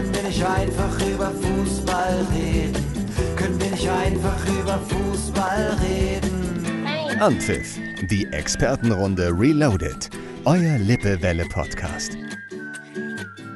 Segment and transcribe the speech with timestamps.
[0.00, 3.36] Können wir nicht einfach über Fußball reden?
[3.36, 7.20] Können wir nicht einfach über Fußball reden?
[7.20, 7.78] Anpfiff,
[8.10, 10.08] die Expertenrunde Reloaded.
[10.46, 12.16] Euer Lippe-Welle-Podcast.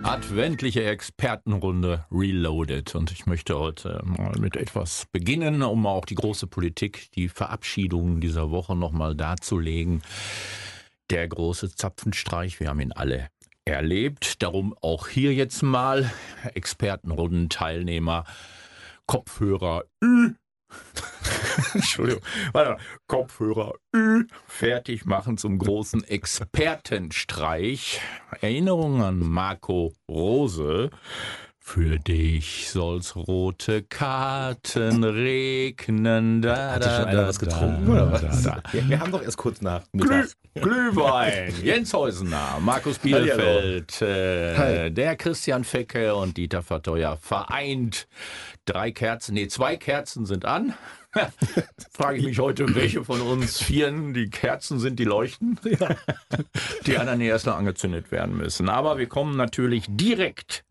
[0.02, 2.94] Adventliche Expertenrunde Reloaded.
[2.94, 8.20] Und ich möchte heute mal mit etwas beginnen, um auch die große Politik, die Verabschiedung
[8.20, 10.02] dieser Woche nochmal darzulegen.
[11.08, 13.30] Der große Zapfenstreich, wir haben ihn alle
[13.64, 14.42] erlebt.
[14.42, 16.10] Darum auch hier jetzt mal
[16.54, 18.24] Expertenrunden-Teilnehmer,
[19.06, 20.34] Kopfhörer Ü.
[21.74, 22.22] Entschuldigung,
[22.52, 28.00] warte, Kopfhörer Ü fertig machen zum großen Expertenstreich.
[28.40, 30.90] Erinnerung an Marco Rose.
[31.66, 36.42] Für dich soll's rote Karten regnen.
[36.42, 38.42] Da, Hat da, schon einer was getrunken da, oder was?
[38.42, 38.72] Da, da.
[38.72, 40.26] Wir, wir haben doch erst kurz nach Glüh.
[40.54, 48.08] Glühwein, Jens Heusener, Markus Bielefeld, äh, der Christian Fecke und Dieter Verteuer vereint.
[48.66, 50.74] Drei Kerzen, nee, zwei Kerzen sind an.
[51.90, 55.58] Frage ich mich heute, welche von uns Vieren die Kerzen sind, die leuchten.
[56.86, 58.68] Die anderen erst noch angezündet werden müssen.
[58.68, 60.62] Aber wir kommen natürlich direkt,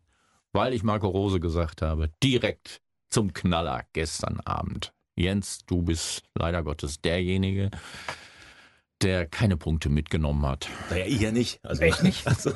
[0.54, 4.94] weil ich Marco Rose gesagt habe, direkt zum Knaller gestern Abend.
[5.16, 7.70] Jens, du bist leider Gottes derjenige,
[9.02, 10.68] der keine Punkte mitgenommen hat.
[10.90, 11.64] Naja, ich ja nicht.
[11.64, 12.26] Also, Echt nicht?
[12.26, 12.52] Also,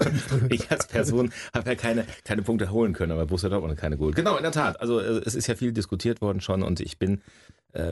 [0.49, 3.97] ich als Person habe ja keine, keine Punkte holen können, aber Borussia Dortmund hat keine
[3.99, 4.17] geholt.
[4.17, 4.81] Genau, in der Tat.
[4.81, 7.21] Also es ist ja viel diskutiert worden schon und ich bin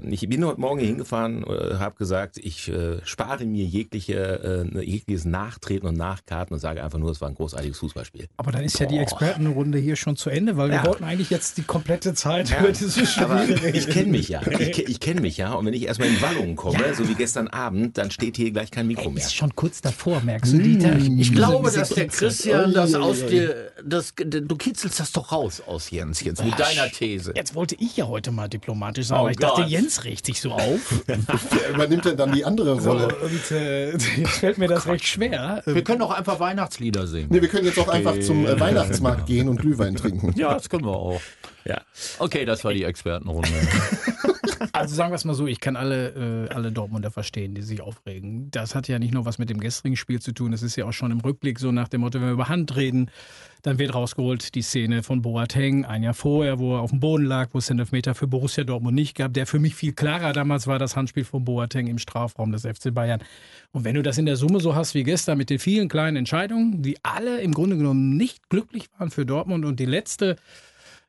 [0.08, 4.84] ich bin heute Morgen hier hingefahren, äh, habe gesagt, ich äh, spare mir jegliche, äh,
[4.84, 8.26] jegliches Nachtreten und Nachkarten und sage einfach nur, es war ein großartiges Fußballspiel.
[8.38, 10.86] Aber dann ist ja die Expertenrunde hier schon zu Ende, weil wir Ja.
[10.86, 13.60] wollten eigentlich jetzt die komplette Zeit Ja, über dieses Spiel Aber reden.
[13.74, 14.40] ich kenne mich ja.
[14.58, 15.52] Ich, ich kenne mich ja.
[15.52, 18.70] Und wenn ich erstmal in Wallungen komme, so wie gestern Abend, dann steht hier gleich
[18.70, 19.22] kein Mikro mehr.
[19.22, 20.96] Ist schon kurz davor, merkst du, Dieter?
[20.96, 22.06] Ich glaube, dass der.
[22.08, 26.88] Christian das aus dir, das, du kitzelst das doch raus aus Jens jetzt mit deiner
[26.90, 27.32] These.
[27.36, 29.65] Jetzt wollte ich ja heute mal diplomatisch sein, Oh aber ich dachte, Gott.
[29.66, 30.80] Jens regt sich so auf.
[31.06, 33.14] Wer übernimmt denn dann die andere So, Rolle?
[33.16, 34.06] und äh, jetzt
[34.38, 35.62] fällt mir das recht schwer.
[35.66, 37.28] Wir können doch einfach Weihnachtslieder singen.
[37.30, 40.32] Nee, wir können jetzt auch einfach zum äh, Weihnachtsmarkt gehen und Glühwein trinken.
[40.36, 41.20] Ja, das können wir auch.
[41.66, 41.82] Ja.
[42.18, 43.48] Okay, das war die Expertenrunde.
[44.72, 47.80] Also sagen wir es mal so, ich kann alle, äh, alle Dortmunder verstehen, die sich
[47.80, 48.50] aufregen.
[48.50, 50.84] Das hat ja nicht nur was mit dem gestrigen Spiel zu tun, das ist ja
[50.86, 53.10] auch schon im Rückblick so nach dem Motto, wenn wir über Hand reden,
[53.62, 57.24] dann wird rausgeholt die Szene von Boateng ein Jahr vorher, wo er auf dem Boden
[57.24, 60.32] lag, wo es den Elfmeter für Borussia Dortmund nicht gab, der für mich viel klarer
[60.32, 63.20] damals war, das Handspiel von Boateng im Strafraum des FC Bayern.
[63.72, 66.16] Und wenn du das in der Summe so hast wie gestern mit den vielen kleinen
[66.16, 70.36] Entscheidungen, die alle im Grunde genommen nicht glücklich waren für Dortmund und die letzte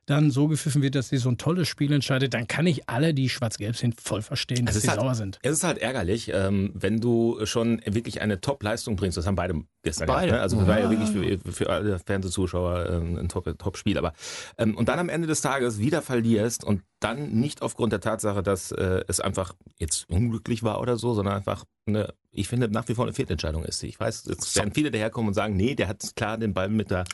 [0.08, 3.12] dann so gepfiffen wird, dass sie so ein tolles Spiel entscheidet, dann kann ich alle,
[3.14, 5.38] die schwarz-gelb sind, voll verstehen, dass Es sie halt, sauer sind.
[5.42, 9.16] es ist halt ärgerlich, ähm, wenn du schon wirklich eine Top-Leistung bringst.
[9.18, 10.26] Das haben beide gestern Beide.
[10.28, 10.32] gehabt.
[10.38, 10.40] Ne?
[10.42, 11.10] Also das war ja wirklich
[11.40, 13.98] für, für alle Fernsehzuschauer ähm, ein Top- Top-Spiel.
[13.98, 14.12] Aber
[14.58, 18.42] ähm, und dann am Ende des Tages wieder verlierst und dann nicht aufgrund der Tatsache,
[18.42, 22.86] dass äh, es einfach jetzt unglücklich war oder so, sondern einfach eine, ich finde nach
[22.88, 23.82] wie vor eine Fehlentscheidung ist.
[23.82, 26.90] Ich weiß, jetzt werden viele daherkommen und sagen, nee, der hat klar den Ball mit
[26.90, 27.04] der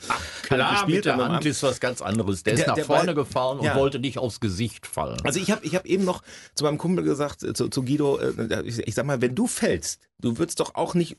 [0.43, 2.43] Klar, gespielt mit der Hand ist was ganz anderes.
[2.43, 3.75] Der, ist Der- nach der vorne Ball- gefahren und Ja.
[3.75, 5.17] wollte nicht aufs Gesicht fallen.
[5.23, 6.23] Also ich habe ich hab eben noch
[6.55, 9.47] zu meinem Kumpel gesagt, äh, zu, zu Guido, äh, ich, ich sag mal, wenn du
[9.47, 11.17] fällst, du würdest doch auch nicht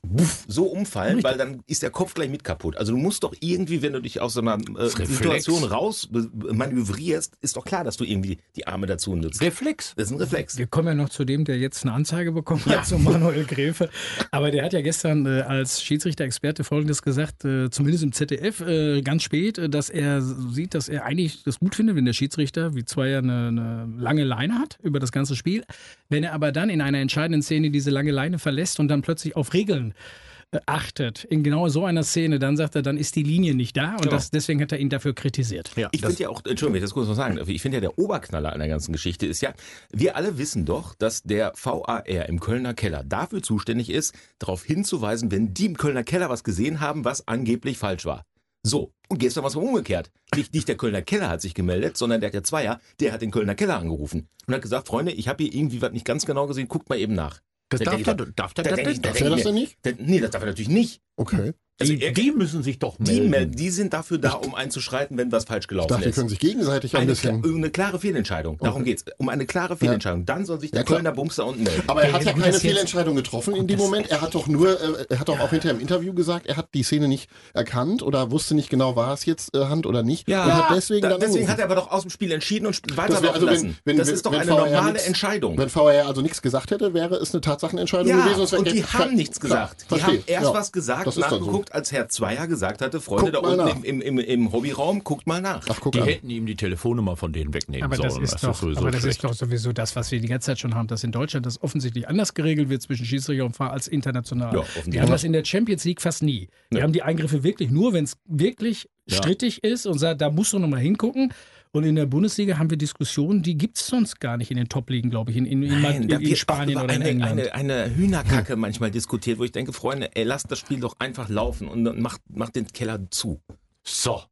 [0.49, 2.77] so umfallen, weil dann ist der Kopf gleich mit kaputt.
[2.77, 4.89] Also du musst doch irgendwie, wenn du dich aus so einer äh.
[4.89, 9.43] Situation raus äh, manövrierst, ist doch klar, dass du irgendwie die Arme dazu nutzt.
[9.43, 9.95] Reflex.
[9.97, 10.59] Das ist ein Reflex.
[10.59, 13.91] Wir kommen ja noch zu dem, der jetzt eine Anzeige bekommen hat, zu Manuel Gräfe.
[14.31, 19.03] Aber der hat ja gestern äh, als Schiedsrichter-Experte Folgendes gesagt, äh, zumindest im ZDF, äh,
[19.03, 22.75] ganz spät, äh, dass er sieht, dass er eigentlich das gut findet, wenn der Schiedsrichter,
[22.75, 25.65] wie Zweier, eine, eine lange Leine hat über das ganze Spiel.
[26.09, 29.37] Wenn er aber dann in einer entscheidenden Szene diese lange Leine verlässt und dann plötzlich
[29.37, 30.26] auf Regeln äh,
[30.67, 33.93] achtet, in genau so einer Szene, dann sagt er, dann ist die Linie nicht da
[33.93, 34.13] und Genau.
[34.13, 35.73] das, deswegen hat er ihn dafür kritisiert.
[35.77, 38.53] Ja, Ich finde ja auch, Entschuldigung, das kurz noch sagen, ich finde ja der Oberknaller
[38.53, 39.53] an der ganzen Geschichte ist ja,
[39.93, 45.31] wir alle wissen doch, dass der VAR im Kölner Keller dafür zuständig ist, darauf hinzuweisen,
[45.31, 48.25] wenn die im Kölner Keller was gesehen haben, was angeblich falsch war.
[48.63, 50.11] So, und gestern war es mal umgekehrt.
[50.35, 53.31] Nicht, nicht der Kölner Keller hat sich gemeldet, sondern der, der Zweier, der hat den
[53.31, 56.47] Kölner Keller angerufen und hat gesagt, Freunde, ich habe hier irgendwie was nicht ganz genau
[56.49, 57.41] gesehen, guckt mal eben nach.
[57.69, 59.43] Das Da darf mal- darf der, da der, denk ich- der, da Darf er das
[59.43, 59.85] denn nicht?
[59.85, 61.03] Der, nee, das darf er natürlich nicht.
[61.17, 61.53] Okay.
[61.79, 63.29] Also die, er- die müssen sich doch Die, melden.
[63.31, 66.15] melden, die sind dafür da, um einzuschreiten, wenn was falsch Ich gelaufen dachte, die ist.
[66.17, 67.43] können sich gegenseitig ein Eine, bisschen.
[67.43, 68.57] kla- eine klare Fehlentscheidung.
[68.63, 69.05] Darum geht's.
[69.19, 70.25] Um eine klare Fehlentscheidung.
[70.25, 70.87] Dann soll sich der Ja.
[70.87, 71.83] Kölner Bums da unten melden.
[71.87, 74.11] Aber er hat ja keine das Fehlentscheidung getroffen in dem Moment.
[74.11, 76.69] Er hat doch nur, äh, er hat doch auch hinterher im Interview gesagt, er hat
[76.73, 80.27] die Szene nicht erkannt oder wusste nicht genau, war es jetzt äh, Hand oder nicht.
[80.29, 81.53] und hat deswegen da, dann deswegen angerufen.
[81.53, 83.77] hat er aber doch aus dem Spiel entschieden und Das weiterlaufen also lassen.
[83.85, 85.59] wenn- das wenn- ist doch eine VAR normale nix- Entscheidung.
[85.59, 88.43] Wenn VR also nichts gesagt hätte, wäre es eine Tatsachenentscheidung Ja, gewesen.
[88.45, 89.83] es und die Klar, haben nichts gesagt.
[89.83, 90.07] Die verstehe.
[90.21, 91.37] haben erst Ja, was gesagt, das ist dann so.
[91.41, 94.53] nachgeguckt geguckt, als Herr Zweier gesagt hatte, Freunde Guckt da unten im, im, im, im
[94.53, 95.67] Hobbyraum, guckt mal nach.
[95.69, 96.07] Ach, guck Die an.
[96.09, 98.25] hätten ihm die Telefonnummer von denen wegnehmen Aber das sollen.
[98.25, 99.17] ist doch, sowieso aber das schlecht.
[99.19, 101.63] ist doch sowieso das, was wir die ganze Zeit schon haben, dass in Deutschland das
[101.63, 104.55] offensichtlich anders geregelt wird zwischen Schiedsrichter und Fahrer als international.
[104.55, 106.49] Ja, wir haben das in der Champions League fast nie.
[106.71, 106.85] Wir Ja.
[106.85, 109.17] haben die Eingriffe wirklich nur, wenn es wirklich Ja.
[109.19, 111.33] strittig ist und sagt, da musst du nochmal hingucken.
[111.77, 114.71] Und in der Bundesliga haben wir Diskussionen, die gibt es sonst gar nicht in den
[114.71, 117.53] Top-Ligen, glaube ich, in, in, in, Nein, in, in Spanien oder in eine, England.
[117.53, 121.29] eine, eine Hühnerkacke manchmal diskutiert, wo ich denke, Freunde, ey, lasst das Spiel doch einfach
[121.29, 123.43] laufen und macht, macht den Keller zu.
[123.83, 124.23] So.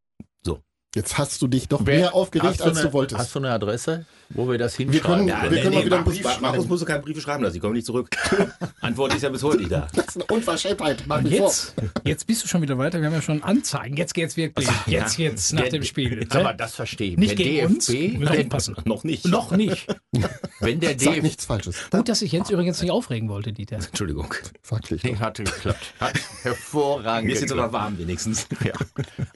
[0.95, 3.19] Jetzt hast du dich doch Wer- mehr aufgeregt, als eine, du wolltest.
[3.21, 5.27] Hast du eine Adresse, wo wir das Wir hinschreiben?
[5.27, 5.51] können- können?
[5.53, 6.43] wir können mal wieder einen Markus, Brief schreiben.
[6.43, 8.09] Markus musst du keine Briefe schreiben lassen, ich komme nicht zurück.
[8.81, 9.89] Antwort ist ja bis heute nicht da.
[9.95, 11.03] Das ist eine Unverschämtheit.
[11.07, 11.29] Mach vor.
[11.31, 11.75] jetzt,
[12.05, 13.01] jetzt bist du schon wieder weiter.
[13.01, 13.97] Wir haben ja schon Anzeigen.
[13.97, 14.69] Jetzt geht's wirklich.
[14.87, 16.27] Jetzt, jetzt nach Der- dem Spiel.
[16.31, 17.17] Aber das verstehe ich.
[17.17, 17.89] Nicht der gegen uns.
[17.89, 18.77] Wir DFB, müssen aufpassen.
[18.85, 19.27] Noch nicht.
[19.27, 19.87] Noch nicht.
[20.61, 21.77] wenn der Sag DFB nichts Falsches.
[21.91, 23.77] Gut, dass ich Jens übrigens nicht aufregen wollte, Dieter.
[23.77, 24.33] Entschuldigung.
[24.63, 25.03] Faktisch.
[25.03, 25.93] Nee, hatte geklappt.
[25.99, 27.85] Hat hervorragend Mir ist jetzt aber geklappt.
[27.85, 28.47] warm wenigstens.
[28.65, 28.73] Ja.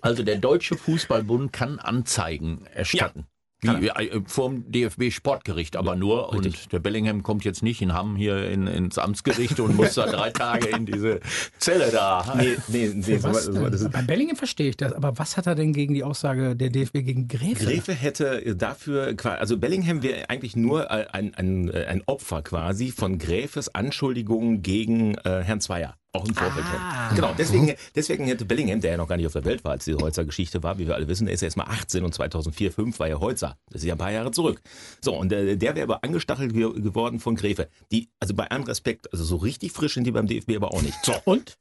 [0.00, 3.26] Also der Deutsche Fußballbund kann Anzeigen erstatten.
[3.60, 6.28] Wie, äh, vom DFB Sportgericht aber nur.
[6.28, 10.06] Und der Bellingham kommt jetzt nicht in Hamm hier in, ins Amtsgericht und muss da
[10.10, 11.18] drei Tage in diese
[11.58, 12.34] Zelle da.
[12.36, 13.18] Nee, nee, nee.
[13.18, 13.72] So, Was so, denn?
[13.72, 16.54] das ist, Bei Bellingham verstehe ich das, aber was hat er denn gegen die Aussage
[16.54, 17.64] der DFB gegen Gräfe?
[17.64, 23.74] Gräfe hätte dafür, also Bellingham wäre eigentlich nur ein, ein, ein Opfer quasi von Gräfes
[23.74, 25.96] Anschuldigungen gegen äh, Herrn Zweier.
[26.18, 27.08] Auch im Vorfeld Ah.
[27.08, 27.16] schon.
[27.16, 29.84] Genau, deswegen, deswegen hätte Bellingham, der ja noch gar nicht auf der Welt war, als
[29.84, 32.72] diese Holzer-Geschichte war, wie wir alle wissen, der ist ja erst mal 18 und 2004,
[32.72, 33.56] 5 war ja Holzer.
[33.70, 34.60] Das ist ja ein paar Jahre zurück.
[35.00, 37.68] So, und äh, der wäre aber angestachelt ge geworden von Gräfe.
[37.92, 40.82] Die, also bei allem Respekt, also so richtig frisch sind die beim DFB aber auch
[40.82, 40.98] nicht.
[41.04, 41.14] So.
[41.24, 41.56] Und?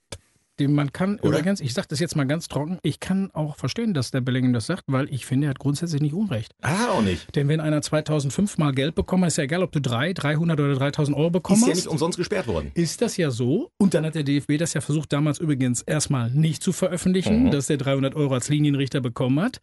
[0.59, 1.29] Den man kann Oder?
[1.37, 4.53] übrigens, ich sage das jetzt mal ganz trocken, ich kann auch verstehen, dass der Bellingham
[4.53, 6.53] das sagt, weil ich finde, er hat grundsätzlich nicht Unrecht.
[6.61, 7.35] Ah, auch nicht.
[7.35, 10.59] Denn wenn einer 2005 mal Geld bekommen hat, ist ja egal, ob du 3, 300
[10.59, 12.71] oder 3000 Euro bekommen Ist ja nicht umsonst gesperrt worden.
[12.73, 13.71] ist das ja so.
[13.77, 17.51] Und dann hat der DFB das ja versucht, damals übrigens erstmal nicht zu veröffentlichen, Mhm.
[17.51, 19.61] dass der 300 Euro als Linienrichter bekommen hat.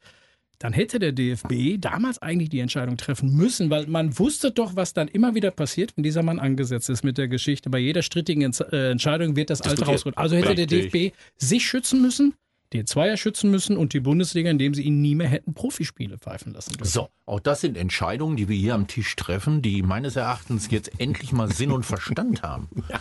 [0.58, 4.92] Dann hätte der DFB damals eigentlich die Entscheidung treffen müssen, weil man wusste doch, was
[4.92, 7.70] dann immer wieder passiert, wenn dieser Mann angesetzt ist mit der Geschichte.
[7.70, 9.94] Bei jeder strittigen Ents äh, Entscheidung wird das Alte Diskutiert.
[9.94, 10.18] rausgeholt.
[10.18, 10.66] Also hätte der.
[10.66, 12.34] DFB sich schützen müssen,
[12.72, 16.52] den Zweier schützen müssen und die Bundesliga, indem sie ihn nie mehr hätten Profispiele pfeifen
[16.52, 16.90] lassen dürfen.
[16.90, 20.90] So, auch das sind Entscheidungen, die wir hier am Tisch treffen, die meines Erachtens jetzt
[20.98, 22.68] endlich mal Sinn und Verstand haben.
[22.90, 23.00] Ja,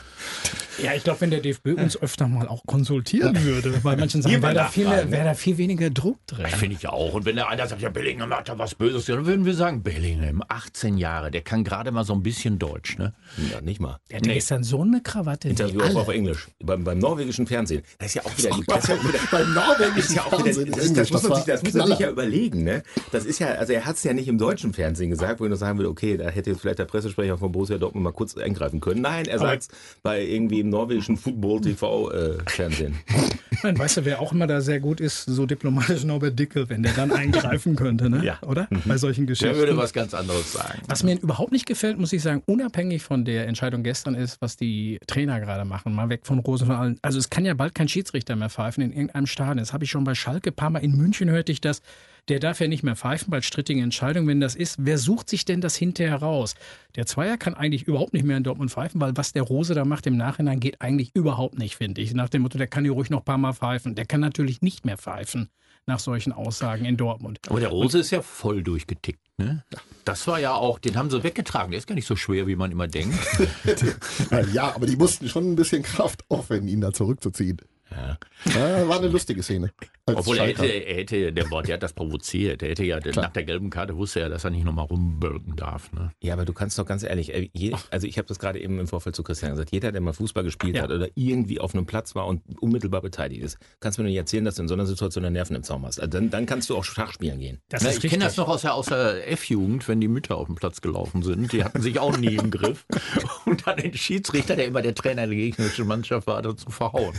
[0.95, 4.53] ich glaube, wenn der DFB uns öfter mal auch konsultieren würde, bei manchen Sachen wäre
[4.53, 5.11] da, viel mehr- ne?
[5.11, 6.45] wäre da viel weniger Druck drin.
[6.47, 7.13] Finde ich auch.
[7.13, 9.83] Und wenn der einer sagt, ja, Bellingham hat da was Böses, dann würden wir sagen,
[9.83, 13.13] Bellingham, 18 Jahre, der kann gerade mal so ein bisschen Deutsch, ne?
[13.51, 13.97] Ja, nicht mal.
[14.09, 15.49] Der hatte gestern so eine Krawatte.
[15.49, 15.99] Interview auch alle.
[15.99, 16.47] auf Englisch.
[16.63, 17.83] Beim, beim norwegischen Fernsehen.
[17.99, 20.23] Das ist ja auch wieder die das ist ja auch wieder, Beim norwegischen ist ja
[20.23, 22.83] auch wieder, das, das, muss das man sich, das muss man sich ja überlegen, ne?
[23.11, 25.49] Das ist ja, also er hat es ja nicht im deutschen Fernsehen gesagt, wo ich
[25.49, 28.35] nur sagen würde, okay, da hätte jetzt vielleicht der Pressesprecher von Borussia Dortmund mal kurz
[28.37, 29.01] eingreifen können.
[29.01, 29.67] Nein, er sagt es
[30.01, 32.95] bei irgendwie im norwegischen Football TV äh, Fernsehen.
[33.63, 36.83] Nein, weißt du, wer auch immer da sehr gut ist, so diplomatisch Norbert Dickel, wenn
[36.83, 38.23] der dann eingreifen könnte, ne?
[38.23, 38.39] Ja.
[38.41, 38.67] Oder?
[38.85, 39.55] Bei solchen Der Geschichten.
[39.55, 40.81] würde was ganz anderes sagen.
[40.87, 44.57] Was mir überhaupt nicht gefällt, muss ich sagen, unabhängig von der Entscheidung gestern ist, was
[44.57, 46.99] die Trainer gerade machen, mal weg von Rosen von allen.
[47.01, 49.57] Also es kann ja bald kein Schiedsrichter mehr pfeifen in irgendeinem Stadion.
[49.57, 51.81] Das habe ich schon bei Schalke ein paar Mal in München hörte ich das.
[52.29, 54.27] Der darf ja nicht mehr pfeifen bei strittigen Entscheidungen.
[54.27, 56.55] Wenn das ist, wer sucht sich denn das hinterher raus?
[56.95, 59.83] Der Zweier kann eigentlich überhaupt nicht mehr in Dortmund pfeifen, weil was der Rose da
[59.83, 62.13] macht im Nachhinein geht eigentlich überhaupt nicht, finde ich.
[62.13, 63.95] Nach dem Motto, der kann hier ruhig noch ein paar Mal pfeifen.
[63.95, 65.49] Der kann natürlich nicht mehr pfeifen
[65.85, 67.39] nach solchen Aussagen in Dortmund.
[67.49, 69.65] Aber der Rose ist ja voll durchgetickt, ne?
[70.05, 71.71] Das war ja auch, den haben sie weggetragen.
[71.71, 73.19] Der ist gar nicht so schwer, wie man immer denkt.
[74.53, 77.57] Ja, aber die mussten schon ein bisschen Kraft aufwenden, ihn da zurückzuziehen.
[77.95, 78.17] Ja.
[78.45, 79.71] Ja, war eine lustige Szene.
[80.05, 82.61] Als Obwohl er hätte, er hätte, der Wort, der hat das provoziert.
[82.61, 85.93] Der hätte ja, nach der gelben Karte wusste er, dass er nicht nochmal rumbölken darf.
[85.93, 86.11] Ne?
[86.21, 88.79] Ja, aber du kannst doch ganz ehrlich, äh, je, also ich habe das gerade eben
[88.79, 90.83] im Vorfeld zu Christian gesagt, jeder, der mal Fußball gespielt Ja.
[90.83, 94.43] hat oder irgendwie auf einem Platz war und unmittelbar beteiligt ist, kannst mir nicht erzählen,
[94.43, 95.99] dass du in so einer Situation deine Nerven im Zaum hast.
[95.99, 97.59] Also dann, dann kannst du auch Schach spielen gehen.
[97.69, 100.35] Das Na, ist ich kenne das noch aus der, aus der F-Jugend, wenn die Mütter
[100.35, 101.53] auf dem Platz gelaufen sind.
[101.53, 102.85] Die hatten sich auch nie im Griff.
[103.45, 107.13] Und dann den Schiedsrichter, der immer der Trainer der gegnerischen Mannschaft war, dazu verhauen.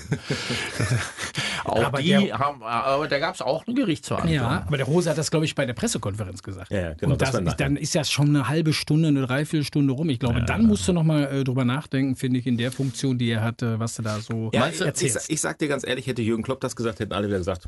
[1.64, 4.34] Auch Aber die der- haben, aber da gab es auch eine Gerichtsverhandlung.
[4.34, 6.70] Ja, aber der Rose hat das, glaube ich, bei der Pressekonferenz gesagt.
[6.70, 9.92] Ja, ja, genau, Und das das dann ist ja schon eine halbe Stunde, eine Dreiviertelstunde
[9.92, 10.08] rum.
[10.10, 13.18] Ich glaube, dann musst du noch mal äh, drüber nachdenken, finde ich, in der Funktion,
[13.18, 15.30] die er hatte, was du da so Ja, ich, ich, erzählst.
[15.30, 17.66] ich sag dir ganz ehrlich, hätte Jürgen Klopp das gesagt, hätten alle wieder gesagt,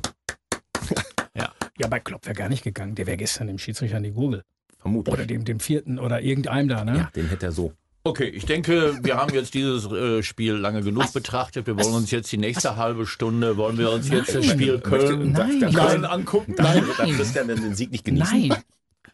[1.78, 2.94] ja, bei Klopp wäre gar nicht gegangen.
[2.94, 4.42] Der wäre gestern dem Schiedsrichter an die Gurgel.
[4.78, 5.12] vermutlich.
[5.12, 6.96] Oder dem, dem vierten oder irgendeinem da, ne?
[6.96, 7.72] ja, den hätte er so.
[8.06, 11.66] Okay, ich denke, wir haben jetzt dieses äh, Spiel lange genug betrachtet.
[11.66, 15.32] Wir wollen uns jetzt die nächste halbe Stunde, wollen wir uns jetzt das Spiel Köln,
[15.32, 15.60] Nein.
[15.60, 16.04] Köln Nein.
[16.04, 16.54] angucken.
[16.56, 16.84] Nein.
[16.96, 18.48] Darf Christian denn den Sieg nicht genießen?
[18.48, 18.62] Nein.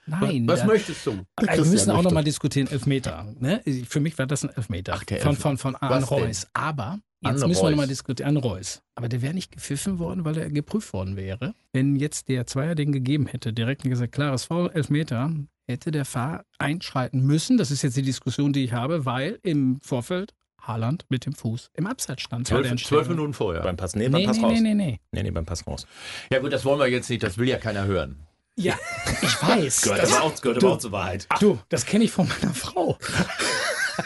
[0.07, 0.47] Nein.
[0.47, 1.21] Was da- möchtest du?
[1.37, 2.09] Also wir müssen auch möchte.
[2.09, 3.35] noch mal diskutieren, Elfmeter.
[3.39, 3.63] Ne?
[3.89, 6.19] Für mich war das ein Elfmeter Ach, der von, von, von Was Arne denn?
[6.27, 6.47] Reus.
[6.53, 8.31] Aber Jetzt An müssen wir nochmal diskutieren.
[8.31, 8.83] An Reus.
[8.97, 11.55] Aber der wäre nicht gepfiffen worden, weil er geprüft worden wäre.
[11.73, 15.31] Wenn jetzt der Zweier den gegeben hätte, direkt gesagt, klares Foul, Elfmeter,
[15.67, 17.57] hätte der Fahr einschreiten müssen.
[17.57, 21.71] Das ist jetzt die Diskussion, die ich habe, weil im Vorfeld Haaland mit dem Fuß
[21.75, 22.47] im Abseits stand.
[22.47, 23.63] Zwölf, Minuten vorher.
[23.63, 24.53] Beim Pass, nee, beim Nee, Pass nee, raus.
[24.55, 25.01] nee, nee, nee.
[25.11, 25.87] Nee, nee, beim Pass raus.
[26.31, 28.27] Ja gut, das wollen wir jetzt nicht, das will ja keiner hören.
[28.57, 28.75] Ja,
[29.23, 29.81] ich weiß.
[29.83, 31.27] das, auch, gehört aber auch zur Wahrheit.
[31.41, 32.99] du, das kenne ich von meiner Frau.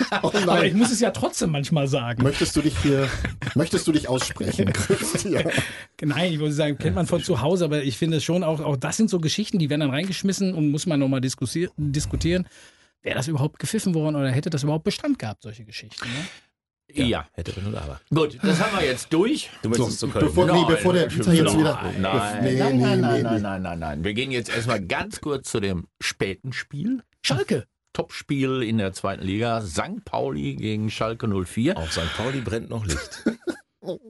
[0.22, 0.78] Oh Aber ich nein.
[0.78, 2.22] muss es ja trotzdem manchmal sagen.
[2.22, 3.08] Möchtest du dich hier,
[3.54, 5.50] möchtest du dich aussprechen, Christian?
[6.02, 8.76] Nein, ich würde sagen, kennt man von zu Hause, aber ich finde schon auch, auch
[8.76, 12.46] das sind so Geschichten, die werden dann reingeschmissen und muss man nochmal diskutieren.
[13.02, 16.06] Wäre das überhaupt gepfiffen worden oder hätte das überhaupt Bestand gehabt, solche Geschichten?
[16.08, 17.04] Ne?
[17.04, 17.26] Ja.
[17.32, 18.00] Hätte wenn und aber.
[18.14, 19.50] Gut, das haben wir jetzt durch.
[19.62, 20.26] Du möchtest zu Köln.
[20.26, 21.82] Bevor, nee, bevor der Dieter jetzt wieder.
[21.98, 24.04] Nein, nee, nein, nee, nein, nein, nee, nein, nein, nein, nein.
[24.04, 27.02] Wir gehen jetzt erstmal ganz kurz zu dem späten Spiel.
[27.22, 27.66] Schalke.
[27.96, 29.62] Topspiel in der zweiten Liga.
[29.62, 30.04] St.
[30.04, 31.78] Pauli gegen Schalke 04.
[31.78, 32.14] Auf St.
[32.14, 33.24] Pauli brennt noch Licht.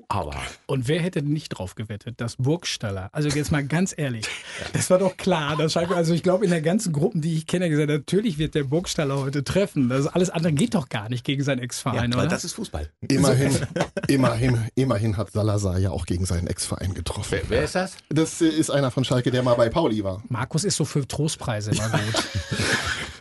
[0.09, 2.15] Aber Und wer hätte nicht drauf gewettet?
[2.21, 3.09] Das Burgstaller.
[3.13, 4.27] Also jetzt mal ganz ehrlich,
[4.73, 5.57] das war doch klar.
[5.57, 8.55] Dass Schalke, also ich glaube, in der ganzen Gruppen, die ich kenne, gesagt, natürlich wird
[8.55, 9.89] der Burgstaller heute treffen.
[9.89, 12.31] Das alles andere geht doch gar nicht gegen seinen Ja, Ex-Verein, aber oder?
[12.31, 12.89] das ist Fußball.
[13.09, 13.57] Immerhin,
[14.09, 17.29] immerhin, immerhin hat Salazar ja auch gegen seinen Ex-Verein getroffen.
[17.31, 17.97] wer, wer ist das?
[18.09, 20.23] Das ist einer von Schalke, der mal bei Pauli war.
[20.29, 22.25] Markus ist so für Trostpreise immer gut.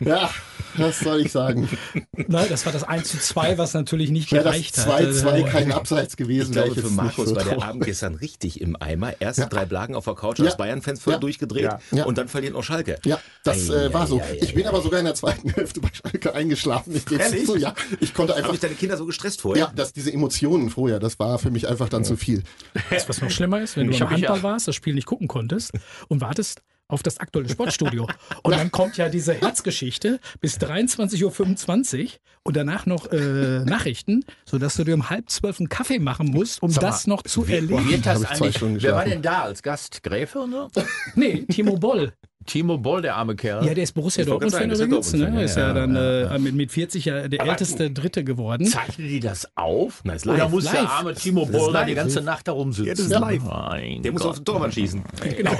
[0.00, 0.30] Ja,
[0.78, 1.68] was soll ich sagen?
[2.28, 5.00] Nein, das war das 1 zu 2, was natürlich nicht das gereicht hat.
[5.00, 7.62] 2-2 kein Abseits Ich gewesen, glaube, wäre für Markus so war der.
[7.62, 9.20] Abend gestern richtig im Eimer.
[9.20, 9.46] Erst Ja.
[9.46, 10.46] drei Blagen auf der Couch Ja.
[10.46, 11.18] als Bayern-Fans voll Ja.
[11.18, 11.78] durchgedreht Ja.
[11.92, 12.04] Ja.
[12.04, 12.98] und dann verliert noch Schalke.
[13.04, 14.20] Ja, das äh, war so.
[14.20, 16.94] Ei, Ich bin ei, aber sogar in der zweiten Hälfte bei Schalke eingeschlafen.
[16.94, 17.46] Ich Ehrlich?
[17.46, 17.74] zu, ja.
[18.00, 18.52] Ich konnte Haben einfach.
[18.52, 19.66] dich deine Kinder so gestresst vorher?
[19.66, 22.42] Ja, dass diese Emotionen vorher, das war für mich einfach dann zu viel.
[22.90, 24.94] Weißt du, was noch schlimmer ist, wenn du Ich am Handball ja- warst, das Spiel
[24.94, 25.72] nicht gucken konntest
[26.08, 28.06] und wartest auf das aktuelle Sportstudio.
[28.42, 32.10] Und dann kommt ja diese Herzgeschichte bis 23.25 Uhr
[32.44, 36.62] und danach noch äh, Nachrichten, sodass du dir um halb zwölf einen Kaffee machen musst,
[36.62, 37.88] um Sag mal, das noch zu Wie erleben.
[37.90, 38.82] wird das eigentlich?
[38.84, 40.04] Wer war denn da als Gast?
[40.04, 40.70] Gräfe und so?
[41.16, 42.12] Nee, Timo Boll.
[42.46, 43.66] Timo Boll, der arme Kerl.
[43.66, 44.78] Ja, der ist Borussia Dortmund-Fan übrigens.
[45.08, 45.24] ist ja Ne?
[45.24, 48.66] Dortmund-Fan, Ist ja, ja, dann ja, äh, mit, mit 40 ja der älteste Dritte geworden.
[48.66, 50.00] Zeichnen die das auf?
[50.04, 50.50] Nein, ist Oder live.
[50.50, 50.90] muss der Live.
[50.90, 52.86] arme Timo Boll da die ganze Nacht da rumsitzen?
[52.86, 53.42] Ja, das ist live.
[53.44, 54.30] Mein Der muss Gott.
[54.30, 55.02] auf den Torwand schießen.
[55.36, 55.52] Genau.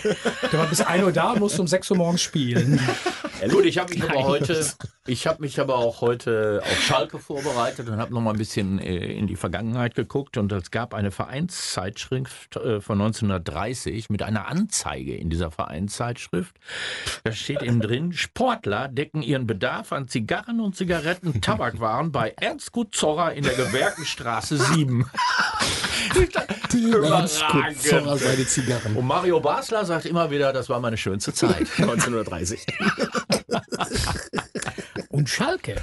[0.52, 2.78] Der war bis 1 Uhr da und musste um 6 Uhr morgens spielen.
[3.50, 4.64] Gut, ich habe mich aber heute,
[5.06, 8.78] ich habe mich aber auch heute auf Schalke vorbereitet und habe noch mal ein bisschen
[8.78, 14.48] äh, in die Vergangenheit geguckt und es gab eine Vereinszeitschrift äh, von 1930 mit einer
[14.48, 16.56] Anzeige in dieser Vereinszeitschrift.
[17.24, 22.72] Da steht eben drin: Sportler decken ihren Bedarf an Zigarren und Zigaretten, Tabakwaren bei Ernst
[22.72, 25.04] Gut Zorra in der Gewerkenstraße 7.
[26.74, 27.80] Überragend.
[27.80, 28.96] Zora seine Zigarren.
[28.96, 31.66] Und Mario Basler sagt immer wieder, das war meine schönste Zeit.
[31.78, 32.66] 1930.
[35.08, 35.76] Und Schalke.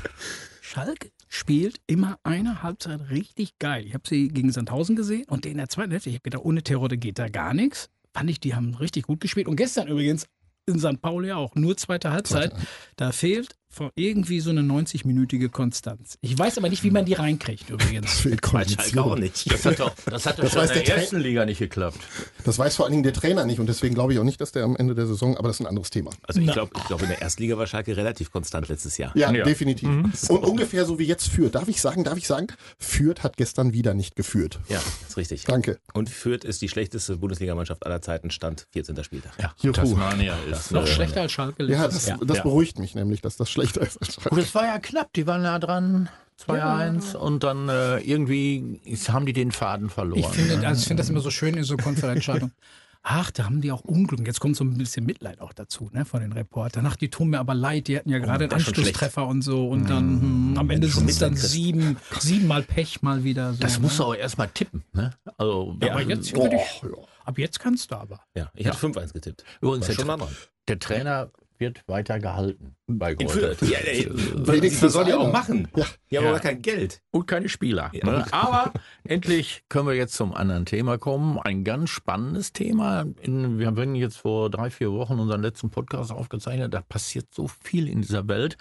[0.62, 3.86] Schalke spielt immer eine Halbzeit richtig geil.
[3.86, 6.64] Ich habe sie gegen Sandhausen gesehen und in der zweiten Hälfte, ich habe gedacht, ohne
[6.64, 7.90] Terodde geht da gar nichts.
[8.14, 9.48] Fand ich, die haben richtig gut gespielt.
[9.48, 10.28] Und gestern übrigens
[10.66, 11.02] in St.
[11.02, 12.54] Pauli auch, nur zweite Halbzeit.
[12.96, 13.56] Da fehlt
[13.96, 16.18] irgendwie so eine 90-minütige Konstanz.
[16.22, 18.20] Ich weiß aber nicht, wie man die reinkriegt übrigens.
[18.22, 19.52] Fehlt Bei Schalke auch nicht.
[19.52, 21.60] Das hat doch, das hat doch Das schon weiß in der der ersten Liga nicht
[21.60, 22.00] geklappt.
[22.44, 24.52] Das weiß vor allen Dingen der Trainer nicht und deswegen glaube ich auch nicht, dass
[24.52, 26.12] der am Ende der Saison, aber das ist ein anderes Thema.
[26.28, 29.12] Also ich glaube, ich glaub, in der Erstliga war Schalke relativ konstant letztes Jahr.
[29.16, 29.44] Ja, Ja.
[29.44, 29.90] definitiv.
[30.30, 31.56] Und ungefähr so wie jetzt führt.
[31.56, 34.60] Darf ich sagen, darf ich sagen, Fürth hat gestern wieder nicht geführt.
[34.70, 35.44] Ja, ist richtig.
[35.46, 35.80] Danke.
[35.94, 39.04] Und Fürth ist die schlechteste Bundesligamannschaft aller Zeiten, Stand 14.
[39.04, 39.34] Spieltag.
[39.40, 39.74] Ja, Juhu.
[39.74, 41.64] Tasmania ist Noch äh, schlechter als Schalke.
[41.66, 42.20] Ja, letztes das, Jahr.
[42.26, 42.44] das Ja.
[42.44, 44.30] beruhigt mich nämlich, dass das schlechter ist als Schalke.
[44.30, 46.10] Gut, es war ja knapp, die waren nah dran.
[46.48, 50.20] 2-1 und dann äh, irgendwie ist, haben die den Faden verloren.
[50.20, 52.52] Ich finde, also ich finde das immer so schön in so Konferenzschaltung.
[53.06, 54.26] Ach, da haben die auch Unglück.
[54.26, 56.86] Jetzt kommt so ein bisschen Mitleid auch dazu, ne, von den Reportern.
[56.86, 59.28] Ach, die tun mir aber leid, die hatten ja gerade einen das ist schon Anschlusstreffer
[59.28, 59.68] und so.
[59.68, 63.54] Und dann hm, am Ende sind es dann sieben, siebenmal Pech mal wieder.
[63.54, 63.84] So, das ne?
[63.84, 64.86] musst du auch erstmal tippen.
[64.94, 65.14] Ne?
[65.38, 66.82] Also, Ja, aber jetzt würde ich,
[67.26, 68.22] ab jetzt kannst du aber.
[68.36, 69.44] Ja, ich hatte 5-1 getippt.
[69.60, 70.30] übrigens, der, schon mal dran.
[70.70, 71.30] der Trainer
[71.64, 73.56] wird weiter gehalten bei In Greuther.
[73.56, 73.62] Fürth.
[73.72, 75.70] Ja, ey, Wenigstens was soll die auch machen?
[75.76, 75.86] Ja.
[76.12, 76.30] Die haben Ja.
[76.32, 77.02] aber kein Geld.
[77.12, 77.90] Und keine Spieler.
[77.94, 78.06] Ja.
[78.06, 78.26] Ne?
[78.32, 78.74] Aber
[79.06, 81.40] endlich können wir jetzt zum anderen Thema kommen.
[81.40, 83.06] Ein ganz spannendes Thema.
[83.22, 86.74] In, wir haben jetzt vor drei, vier Wochen unseren letzten Podcast aufgezeichnet.
[86.74, 88.58] Da passiert so viel in dieser Welt.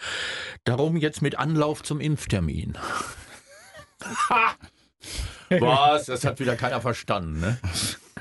[0.65, 2.75] Darum jetzt mit Anlauf zum Impftermin.
[5.61, 6.07] Was?
[6.07, 7.41] Das hat wieder keiner verstanden.
[7.41, 7.59] Ne?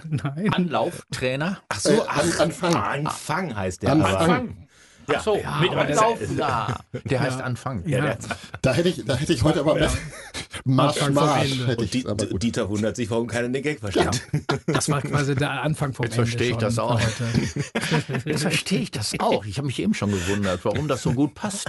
[0.10, 0.54] Nein.
[0.54, 1.60] Anlauftrainer.
[1.70, 2.76] Ach Äh, an, Anfang.
[2.76, 3.92] Anfang heißt der.
[3.94, 4.68] Anfang.
[5.08, 5.18] Aber.
[5.18, 6.80] Ach so, Ja, mit Anlaufen da.
[7.06, 7.88] Der heißt Anfang.
[7.88, 8.18] Ja,
[8.62, 9.92] Da hätte ich, da hätte ich heute aber mehr
[10.66, 12.44] Marsch, Marsch hätte Und ich, aber gut.
[12.44, 14.22] Dieter wundert sich, warum keiner den Gag versteht.
[14.68, 16.28] das war quasi der Anfang vom Jetzt Ende.
[16.28, 17.00] verstehe ich das auch.
[17.02, 18.30] heute.
[18.30, 19.46] Jetzt verstehe ich das auch.
[19.46, 21.68] Ich habe mich eben schon gewundert, warum das so gut passt.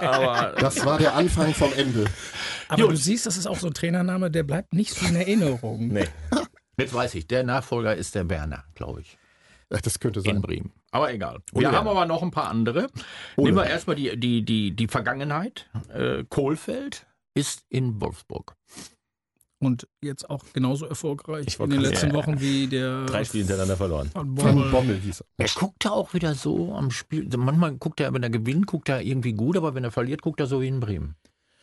[0.00, 2.04] Aber Das war der Anfang vom Ende.
[2.68, 5.88] Aber du siehst, das ist auch so ein Trainername, der bleibt nicht so in Erinnerung.
[5.88, 6.04] Nee.
[6.78, 9.18] jetzt weiß ich, der Nachfolger ist der Werner, glaube ich, Ja,
[9.82, 10.40] Das könnte in sein.
[10.40, 10.72] Bremen.
[10.90, 11.40] Aber egal.
[11.52, 11.90] Wir haben Werner.
[11.90, 12.88] aber noch ein paar andere.
[13.36, 15.68] Nehmen wir erstmal die, die, die, die Vergangenheit.
[15.92, 18.54] Äh, Kohlfeld ist in Wolfsburg.
[19.60, 23.42] Und jetzt auch genauso erfolgreich Ich in den letzten sagen, Wochen wie der Drei Spiele
[23.42, 24.08] hintereinander verloren.
[24.12, 24.70] von Bommel.
[24.70, 25.26] Bommel hieß er.
[25.36, 27.28] Er guckt da auch wieder so am Spiel.
[27.36, 30.38] Manchmal guckt er, wenn er gewinnt, guckt er irgendwie gut, aber wenn er verliert, guckt
[30.38, 31.16] er so wie in Bremen.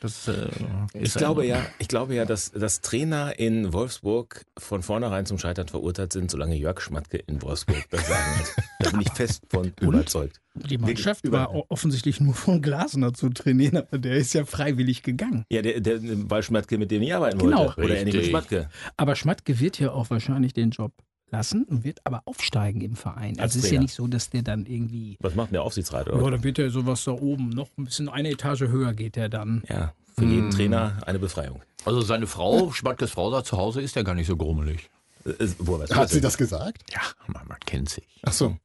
[0.06, 0.48] Das äh,
[0.94, 5.68] Ich glaube ja, ich glaube ja, dass, dass Trainer in Wolfsburg von vornherein zum Scheitern
[5.68, 8.66] verurteilt sind, solange Jörg Schmatke in Wolfsburg das Sagen hat.
[8.80, 10.42] Da bin ich fest von überzeugt.
[10.54, 15.02] Die Mannschaft Wirklich war offensichtlich nur von Glasner zu trainieren, aber der ist ja freiwillig
[15.04, 15.44] gegangen.
[15.50, 17.66] Ja, der, der, weil Schmatke mit dem nie arbeiten Genau.
[17.66, 17.82] wollte.
[17.82, 18.30] Oder er nicht mit Richtig.
[18.30, 18.70] Schmatke.
[18.96, 20.94] Aber Schmatke wird ja auch wahrscheinlich den Job
[21.32, 23.40] lassen und wird aber aufsteigen im Verein.
[23.40, 25.18] Als Also es ist ja nicht so, dass der dann irgendwie.
[25.22, 26.08] Was macht denn der Aufsichtsrat?
[26.08, 26.32] Ja, Oder?
[26.32, 29.64] dann wird er sowas da oben noch ein bisschen eine Etage höher geht er dann.
[29.70, 31.62] Ja, für jeden Trainer eine Befreiung.
[31.84, 34.90] Also seine Frau, Schmatkes Frau sagt, zu Hause ist er gar nicht so grummelig.
[35.26, 36.24] Äh, äh, du Hat sie denn?
[36.24, 36.84] das gesagt?
[36.92, 38.06] Ja, man, man kennt sich.
[38.24, 38.58] Ach so.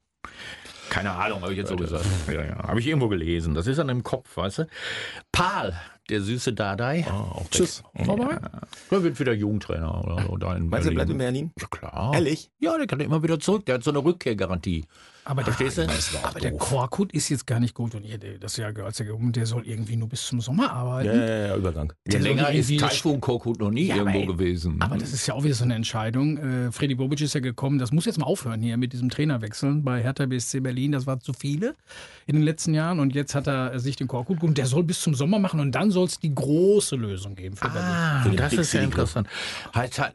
[0.91, 2.05] Keine Ahnung, habe ich jetzt so gesagt.
[2.27, 2.57] Ja, ja.
[2.65, 3.55] Habe ich irgendwo gelesen.
[3.55, 4.67] Das ist an dem Kopf, weißt du?
[5.31, 5.73] Paul,
[6.11, 7.07] der süße Dadai.
[7.09, 7.41] Ah.
[7.51, 7.83] Tschüss.
[8.05, 8.39] Vorbei?
[8.91, 10.37] Der wird wieder Jugendtrainer oder so.
[10.37, 10.95] Da in Meinst du, er Berlin.
[10.95, 11.51] bleibt in Berlin?
[11.61, 12.11] Ja, klar.
[12.15, 12.51] Ehrlich?
[12.59, 13.65] Ja, der kann immer wieder zurück.
[13.67, 14.85] Der hat so eine Rückkehrgarantie.
[15.31, 16.19] Aber der, Verstehst du?
[16.25, 19.13] aber der Korkut ist jetzt gar nicht gut und ihr, der- das Jahr gehört ja
[19.13, 21.09] um, der soll irgendwie nur bis zum Sommer arbeiten.
[21.17, 21.93] Ja, ja, ja, Übergang.
[22.07, 24.77] Der Länger ist Taifun Korkut noch nie Ja, aber irgendwo ey, gewesen.
[24.81, 26.37] Aber das ist ja auch wieder so eine Entscheidung.
[26.39, 29.85] Äh, Freddy Bobic ist ja gekommen, das muss jetzt mal aufhören hier mit diesem Trainerwechseln
[29.85, 30.91] bei Hertha BSC Berlin.
[30.91, 31.77] Das war zu viele
[32.27, 35.01] in den letzten Jahren und jetzt hat er sich den Korkut und der soll bis
[35.01, 37.89] zum Sommer machen und dann soll es die große Lösung geben für Berlin.
[37.89, 39.29] Ah, Für das Big ist ja interessant.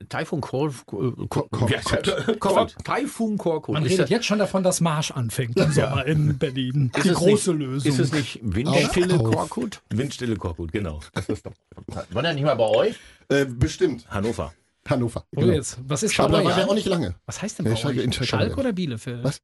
[0.09, 1.29] Taifun Korkut.
[1.29, 2.75] Korkut.
[2.83, 3.73] Taifun Korkut.
[3.73, 6.91] Man Ist redet jetzt schon davon, dass Marsch anfängt im Sommer in Berlin.
[6.95, 7.91] ist die es große nicht, Lösung.
[7.91, 9.33] Ist es nicht Windstille Auf, auf.
[9.35, 9.81] Korkut?
[9.89, 10.99] Windstille Korkut, genau.
[12.11, 12.95] War der nicht mal bei euch?
[13.29, 14.05] Äh, bestimmt.
[14.09, 14.53] Hannover.
[14.87, 15.25] Hannover.
[15.31, 15.51] Genau.
[15.53, 17.15] jetzt, was ist bei war der auch nicht lange.
[17.25, 18.13] Was heißt denn bei Schalke- euch?
[18.13, 19.23] Schalke Schalke oder Bielefeld?
[19.23, 19.41] Was?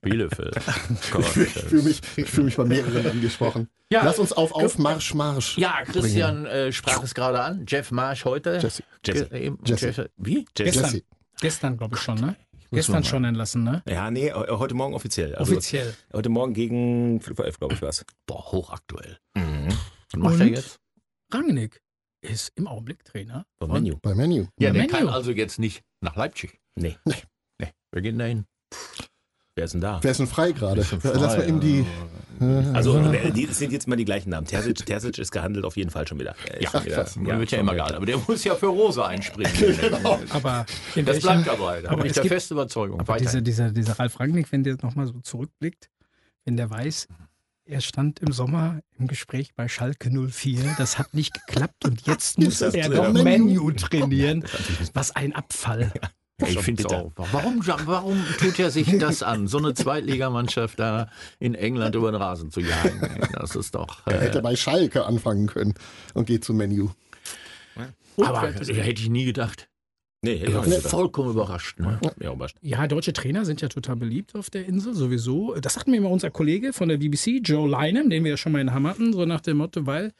[0.00, 0.56] Bielefeld.
[1.00, 3.68] Ich fühle mich, ich fühl mich bei mehreren angesprochen.
[3.90, 4.02] Ja.
[4.04, 5.58] Lass uns auf, auf Marsch, Marsch.
[5.58, 7.64] Ja, Christian äh, sprach es gerade an.
[7.68, 8.58] Jeff Marsch heute.
[8.62, 8.82] Jesse.
[9.04, 9.28] Jesse.
[9.36, 9.86] Eben- Jesse.
[9.86, 10.44] Jeff- Wie?
[10.54, 11.02] Gestern, Jesse.
[11.40, 12.36] gestern glaube ich schon, ne?
[12.76, 13.82] Gestern schon entlassen, ne?
[13.88, 15.34] Ja, nee, he- heute Morgen offiziell.
[15.34, 15.94] Also Offiziell.
[16.12, 18.04] Heute Morgen gegen 5 vor 11, glaube ich, was.
[18.26, 19.18] Boah, hochaktuell.
[19.34, 19.68] Mhm.
[20.12, 20.78] Was macht er jetzt?
[21.32, 21.82] Rangnick
[22.22, 23.44] ist im Augenblick Trainer.
[23.60, 23.96] Und- Menu.
[24.02, 24.46] Bei Menu.
[24.58, 24.88] Ja, der Menu.
[24.88, 26.58] kann also jetzt nicht nach Leipzig.
[26.76, 26.96] Nee.
[27.58, 28.44] Nee, wir gehen dahin.
[29.56, 29.98] Wer ist denn da?
[30.02, 30.84] Wer ist denn frei gerade?
[31.02, 31.86] Lass mal ihm die.
[32.74, 34.46] Also, die es sind jetzt mal die gleichen Namen.
[34.46, 36.34] Terzic, Terzic ist gehandelt auf jeden Fall schon wieder.
[36.46, 37.14] Er ist Ja, schon wieder, krass.
[37.26, 37.94] Der wird ja immer geil.
[37.94, 39.50] Aber der muss ja für Rose einspringen.
[40.28, 41.80] Aber in Das bleibt dabei.
[41.80, 43.00] Da aber bin ich der gibt- feste Überzeugung.
[43.00, 45.88] Aber dieser, dieser, dieser Ralf Rangnick, wenn der nochmal so zurückblickt,
[46.44, 47.08] wenn der weiß,
[47.64, 52.38] er stand im Sommer im Gespräch bei Schalke 04, das hat nicht geklappt und jetzt
[52.38, 54.44] muss er doch Menu trainieren.
[54.92, 55.90] Was ein Abfall.
[56.44, 57.12] Ich schon finde es auch.
[57.16, 62.20] Warum, warum tut er sich das an, so eine Zweitligamannschaft da in England über den
[62.20, 63.26] Rasen zu jagen?
[63.32, 64.06] Das ist doch.
[64.06, 65.74] Er Äh, hätte bei Schalke anfangen können
[66.14, 66.90] und geht zum Menu.
[68.18, 68.72] aber hätte
[69.02, 69.68] ich nie gedacht.
[70.22, 71.78] Nee, Ich ich war vollkommen überrascht.
[71.78, 72.00] Ne?
[72.20, 75.54] Ja, Ja, deutsche Trainer sind ja total beliebt auf der Insel, sowieso.
[75.56, 78.52] Das sagt mir immer unser Kollege von der BBC, Joe Lynham, den wir ja schon
[78.52, 80.12] mal in Hamm hatten, so nach dem Motto, weil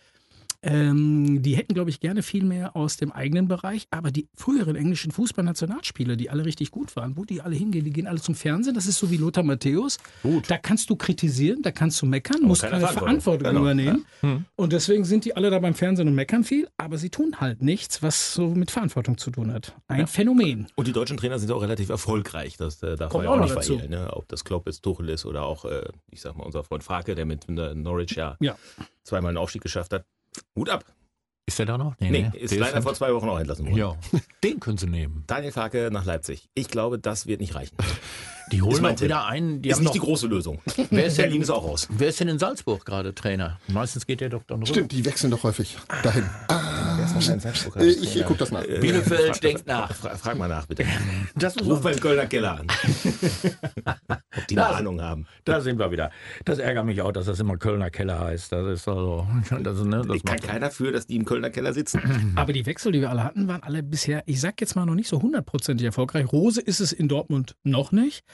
[0.62, 4.77] ähm, die hätten, glaube ich, gerne viel mehr aus dem eigenen Bereich, aber die früheren
[4.77, 8.35] englischen Fußballnationalspieler, die alle richtig gut waren, wo die alle hingehen, die gehen alle zum
[8.35, 9.99] Fernsehen, das ist so wie Lothar Matthäus.
[10.49, 13.21] Da kannst du kritisieren, da kannst du meckern, musst keine Verantwortung.
[13.21, 13.61] Verantwortung Genau.
[13.61, 14.47] übernehmen.
[14.57, 17.62] Und deswegen sind die alle da beim Fernsehen und meckern viel, aber sie tun halt
[17.62, 19.75] nichts, was so mit Verantwortung zu tun hat.
[19.88, 20.66] Ein Phänomen.
[20.75, 22.57] Und die deutschen Trainer sind auch relativ erfolgreich.
[22.57, 23.75] Das äh, darf Kommt man ja auch auch nicht dazu.
[23.79, 23.90] verhehlen.
[23.90, 24.09] Ne?
[24.12, 27.14] Ob das Klopp ist, Tuchel ist oder auch, äh, ich sag mal, unser Freund Farke,
[27.14, 28.57] der mit Norwich ja, Ja.
[29.05, 30.05] zweimal einen Aufstieg geschafft hat.
[30.57, 30.85] Hut ab.
[31.49, 31.94] Ist der da noch?
[32.01, 32.33] Nee, ne?
[32.35, 33.77] ist Der leider vor zwei Wochen auch entlassen worden.
[33.77, 33.96] Ja,
[34.42, 35.22] den können sie nehmen.
[35.29, 36.49] Daniel Farke nach Leipzig.
[36.55, 37.77] Ich glaube, das wird nicht reichen.
[38.53, 39.62] Die holen Ist auch wieder einen.
[39.62, 40.61] Die ist haben nicht die große Lösung.
[40.90, 41.88] wer, ist denn, Berlin ist auch raus.
[41.90, 43.61] wer ist denn in Salzburg gerade Trainer?
[43.68, 44.66] Meistens geht der doch dann rüber.
[44.66, 46.29] Stimmt, die wechseln doch häufig dahin.
[47.77, 48.62] Äh, Äh, ich gucke das nach.
[48.64, 49.92] Bielefeld denkt nach.
[49.95, 50.85] Fra frag mal nach, bitte.
[51.37, 52.66] Das Ruf beim Kölner Keller an.
[54.09, 55.27] Ob die eine Das- Ahnung haben.
[55.45, 56.11] Da sind wir wieder.
[56.45, 58.53] Das ärgert mich auch, dass das immer Kölner Keller heißt.
[58.53, 59.27] Das ist also.
[59.61, 62.01] Das, ne, das Ich kann macht- keiner für, dass die im Kölner Keller sitzen.
[62.37, 64.95] Aber die Wechsel, die wir alle hatten, waren alle bisher, ich sag jetzt mal noch
[64.95, 66.31] nicht so hundertprozentig erfolgreich.
[66.33, 68.25] Rose ist es in Dortmund noch nicht.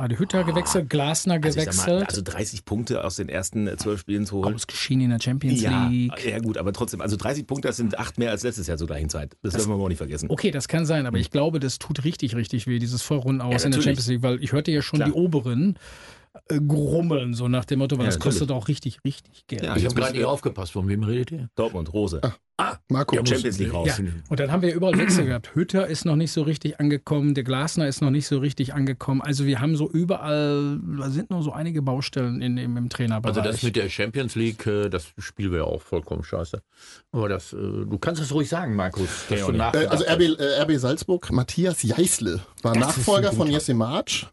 [0.00, 1.98] Adi Hütter gewechselt, Glasner Also, ich sag gewechselt.
[2.00, 4.54] mal, also 30 Punkte aus den ersten zwölf Spielen zu holen.
[4.54, 6.24] ausgeschieden in der Champions Ja, League.
[6.26, 8.86] ja, gut, aber trotzdem, also 30 Punkte, das sind acht mehr als letztes Jahr zur
[8.86, 9.36] gleichen Zeit.
[9.42, 10.28] Das, dürfen wir aber auch nicht vergessen.
[10.30, 13.62] Okay, das kann sein, aber ich glaube, das tut richtig, richtig weh, dieses Vorrunden aus
[13.62, 13.84] Ja, in der natürlich.
[13.84, 15.08] Champions League, weil ich hörte ja schon Klar.
[15.10, 15.76] die Oberen
[16.48, 19.62] äh, grummeln, so nach dem Motto, weil Ja, das kostet auch richtig, richtig Geld.
[19.62, 20.72] Ja, Ich ich habe gerade nicht aufgepasst.
[20.72, 21.48] Von wem redet ihr?
[21.56, 22.20] Dortmund, Rose.
[22.90, 23.88] Marco, Ja, Champions League raus.
[23.98, 25.54] Ja, und dann haben wir überall Wechsel gehabt.
[25.54, 29.20] Hütter ist noch nicht so richtig angekommen, der Glasner ist noch nicht so richtig angekommen.
[29.20, 33.36] Also wir haben so überall, da sind noch so einige Baustellen in, im, im Trainerbereich.
[33.36, 36.62] Also das mit der Champions League, äh, das Spiel wäre auch vollkommen scheiße.
[37.12, 39.08] Aber das, äh, du kannst es ruhig sagen, Markus.
[39.30, 40.04] Äh, also.
[40.04, 43.50] RB, RB Salzburg, Matthias Jeißle war Das Nachfolger von.
[43.50, 44.26] Jesse March.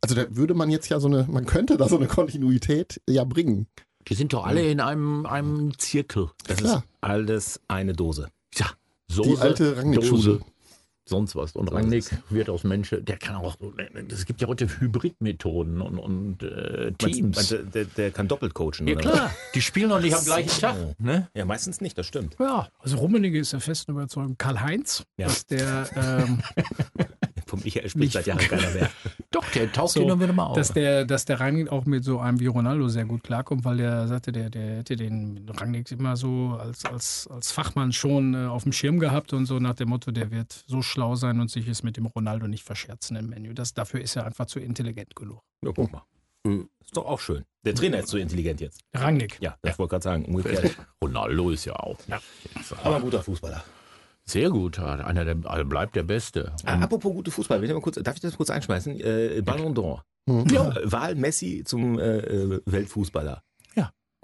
[0.00, 3.24] Also da würde man jetzt ja so eine, man könnte da so eine Kontinuität ja
[3.24, 3.66] bringen.
[4.08, 6.30] Die sind doch alle in einem, einem Zirkel.
[6.46, 6.78] Das Klar.
[6.78, 8.28] ist alles eine Dose.
[8.54, 8.66] Ja,
[9.08, 10.22] Soße, Die alte Rangnick-Schule.
[10.22, 10.40] Dose,
[11.04, 11.52] sonst was.
[11.56, 13.56] Und Rangnick wird aus Menschen, der kann auch,
[14.08, 17.36] es gibt ja heute Hybridmethoden und, und äh, Teams.
[17.36, 20.24] Meinst du, der, der kann doppelt coachen, ja oder klar, die spielen noch nicht am
[20.24, 20.76] gleichen Tag.
[21.00, 21.28] Ne?
[21.32, 21.38] was?
[21.38, 22.36] Ja, meistens nicht, das stimmt.
[22.38, 24.36] ja, also Rummenigge ist der festen Überzeugung.
[24.38, 25.26] Karl-Heinz, Ja.
[25.26, 26.42] dass der, ähm,
[27.52, 28.90] Von Michael spricht Nicht- seit Jahren keiner mehr.
[29.30, 30.56] Doch, der taucht So, wieder mal auf.
[30.56, 33.76] dass der, dass der Rangnick auch mit so einem wie Ronaldo sehr gut klarkommt, weil
[33.76, 38.46] der sagte, der, der hätte den Rangnick immer so als, als, als Fachmann schon äh,
[38.46, 41.50] auf dem Schirm gehabt und so nach dem Motto, der wird so schlau sein und
[41.50, 43.52] sich es mit dem Ronaldo nicht verscherzen im Menü.
[43.52, 45.42] Das, dafür ist er einfach zu intelligent genug.
[45.62, 46.04] Ja, guck mal.
[46.80, 47.44] Ist doch auch schön.
[47.66, 48.80] Der Trainer ist so intelligent jetzt.
[48.94, 49.36] Rangnick.
[49.42, 50.74] Ja, ich wollte gerade sagen, umgekehrt.
[51.04, 51.98] Ronaldo ist ja auch.
[52.82, 53.62] Aber ein guter Fußballer.
[54.24, 56.52] Sehr gut, einer der, also bleibt der Beste.
[56.64, 59.00] Ah, apropos gute Fußball, will ich mal kurz, darf ich das kurz einschmeißen?
[59.00, 60.02] Äh, Ballon d'Or.
[60.28, 60.46] Hm.
[60.52, 60.72] Ja.
[60.84, 63.42] Wahl Messi zum äh, Weltfußballer.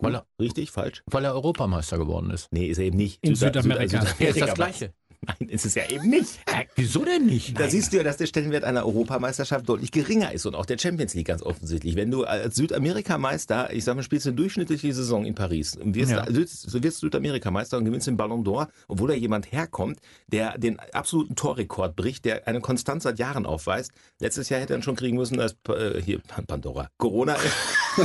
[0.00, 0.70] Weil er, Richtig?
[0.70, 1.02] Falsch?
[1.06, 2.46] weil er Europameister geworden ist.
[2.52, 3.18] Nee, ist er eben nicht.
[3.20, 3.98] In Süda- Südamerika.
[3.98, 4.92] Süda- Ja, ist das Südamerika- Gleiche.
[5.26, 6.38] Nein, ist es ja eben nicht.
[6.76, 7.58] Wieso denn nicht?
[7.58, 10.78] Da siehst du ja, dass der Stellenwert einer Europameisterschaft deutlich geringer ist und auch der
[10.78, 11.96] Champions League ganz offensichtlich.
[11.96, 16.12] Wenn du als Südamerikameister, ich sag mal, spielst eine durchschnittliche Saison in Paris, und wirst,
[16.12, 16.24] Ja.
[16.28, 21.34] wirst, wirst Südamerikameister und gewinnst den Ballon d'Or, obwohl da jemand herkommt, der den absoluten
[21.34, 23.90] Torrekord bricht, der eine Konstanz seit Jahren aufweist.
[24.20, 26.88] Letztes Jahr hätte er schon kriegen müssen, als äh, hier Pandora.
[26.96, 27.36] Corona.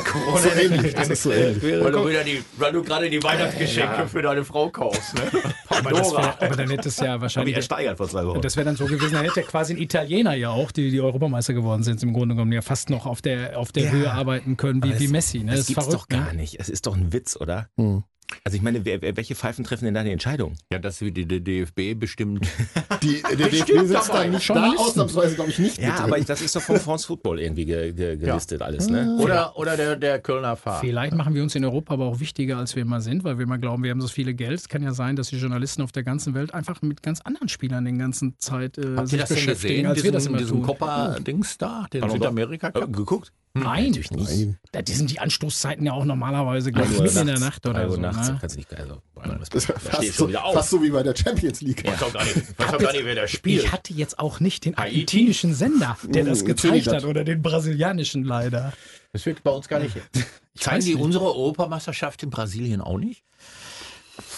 [0.01, 1.61] Corona So ähnlich, das ist so ähnlich.
[1.63, 5.13] Weil du, wieder die, weil du gerade die Weihnachtsgeschenke für deine Frau kaufst.
[5.15, 5.21] Ne?
[5.69, 7.55] Aber, das wär, aber dann hätte es ja wahrscheinlich.
[7.55, 8.41] ersteigert vor zwei Wochen.
[8.41, 11.01] Das wäre dann so gewesen, dann hätte ja quasi ein Italiener ja auch, die, die
[11.01, 13.91] Europameister geworden sind, im Grunde genommen ja fast noch auf der, auf der Ja.
[13.91, 15.39] Höhe arbeiten können wie, wie das- Messi.
[15.39, 15.51] Ne?
[15.51, 16.01] Das, ist gibt's verrückt.
[16.03, 16.41] doch gar ne?
[16.41, 16.59] nicht.
[16.59, 17.67] Es ist doch ein Witz, oder?
[17.77, 18.03] Hm.
[18.43, 20.55] Also ich meine, welche Pfeifen treffen denn da die Entscheidung?
[20.71, 22.47] Ja, das wird die, die DFB bestimmt.
[23.01, 24.23] Die, der DFB Bestimmt sitzt dabei.
[24.23, 24.85] da nicht da, Journalisten.
[24.85, 28.15] ausnahmsweise glaube ich nicht Ja, aber das ist doch vom France Football irgendwie ge, ge,
[28.15, 29.17] gelistet alles, ne?
[29.19, 30.79] Oder, oder der, der Kölner Fahrer.
[30.79, 33.43] Vielleicht machen wir uns in Europa aber auch wichtiger, als wir immer sind, weil wir
[33.43, 34.59] immer glauben, wir haben so viele Geld.
[34.59, 37.49] Es kann ja sein, dass die Journalisten auf der ganzen Welt einfach mit ganz anderen
[37.49, 39.85] Spielern den ganzen Zeit äh, Habt sich das denn beschäftigen, gesehen?
[39.87, 40.65] als diesen, wir das immer diesen tun.
[40.65, 42.19] Copa-Dings da, den Ballon d'Or?
[42.19, 43.31] Südamerika Äh, geguckt?
[43.55, 44.59] Nein, natürlich Nein.
[44.71, 47.85] Da, die sind die Anstoßzeiten ja auch normalerweise gleich Uhr mitten in der Nacht oder
[47.85, 48.01] Uhr so.
[48.01, 48.37] nachts, Ne?
[48.41, 51.61] kannst du nicht, also, Das ist da fast, so, fast so wie bei der Champions
[51.61, 51.81] League.
[51.83, 53.63] Ich weiß auch gar nicht, ich weiß auch gar nicht wer da spielt.
[53.63, 57.43] Ich hatte jetzt auch nicht den argentinischen Sender, der Mm, das gezeigt hat, oder den
[57.43, 58.73] brasilianischen leider.
[59.11, 59.97] Das wird bei uns gar nicht.
[60.57, 61.03] Zeigen die nicht.
[61.03, 63.23] unsere Europameisterschaft in Brasilien auch nicht?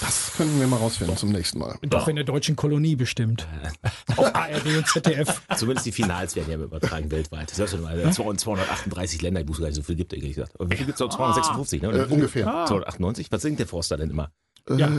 [0.02, 1.78] Das können wir mal rausfinden zum nächsten Mal.
[1.84, 3.48] Doch in der deutschen Kolonie bestimmt.
[4.18, 5.42] Auf ARD und ZDF.
[5.56, 7.52] Zumindest die Finals werden ja übertragen weltweit.
[7.52, 10.54] Das heißt, ja mal, 238 Länder, ich wusste gar nicht, so viel gibt, ehrlich gesagt.
[10.60, 11.08] Aber wie viel gibt es?
[11.08, 11.88] 256, ne?
[11.90, 12.12] Äh, Oder?
[12.12, 12.44] ungefähr.
[12.68, 13.32] 298?
[13.32, 14.32] Was singt der Forster denn immer?
[14.68, 14.90] Ja.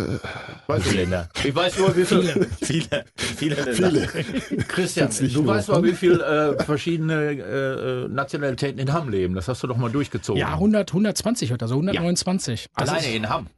[0.69, 1.29] Weiß ich Länder.
[1.43, 2.47] Ich weiß nur, wie viele.
[2.63, 3.73] Viele, viele Länder.
[4.09, 4.63] Viele.
[4.69, 5.47] Christian, du nur.
[5.49, 9.35] weißt mal, wie viele äh, verschiedene äh, äh, Nationalitäten in Hamm leben.
[9.35, 10.39] Das hast du doch mal durchgezogen.
[10.41, 12.69] Ja, 100, 120 heute, also 129.
[12.77, 13.49] Das Alleine ist- in Hamm.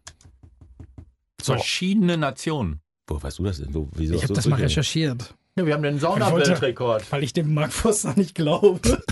[1.42, 2.81] Verschiedene Nationen.
[3.07, 3.72] Wo weißt du das denn?
[3.72, 7.11] So, wieso Ich habe so das mal recherchiert, Ja, wir haben den Saunaweltrekord.
[7.11, 8.81] weil ich dem Mark Forster nicht glaube.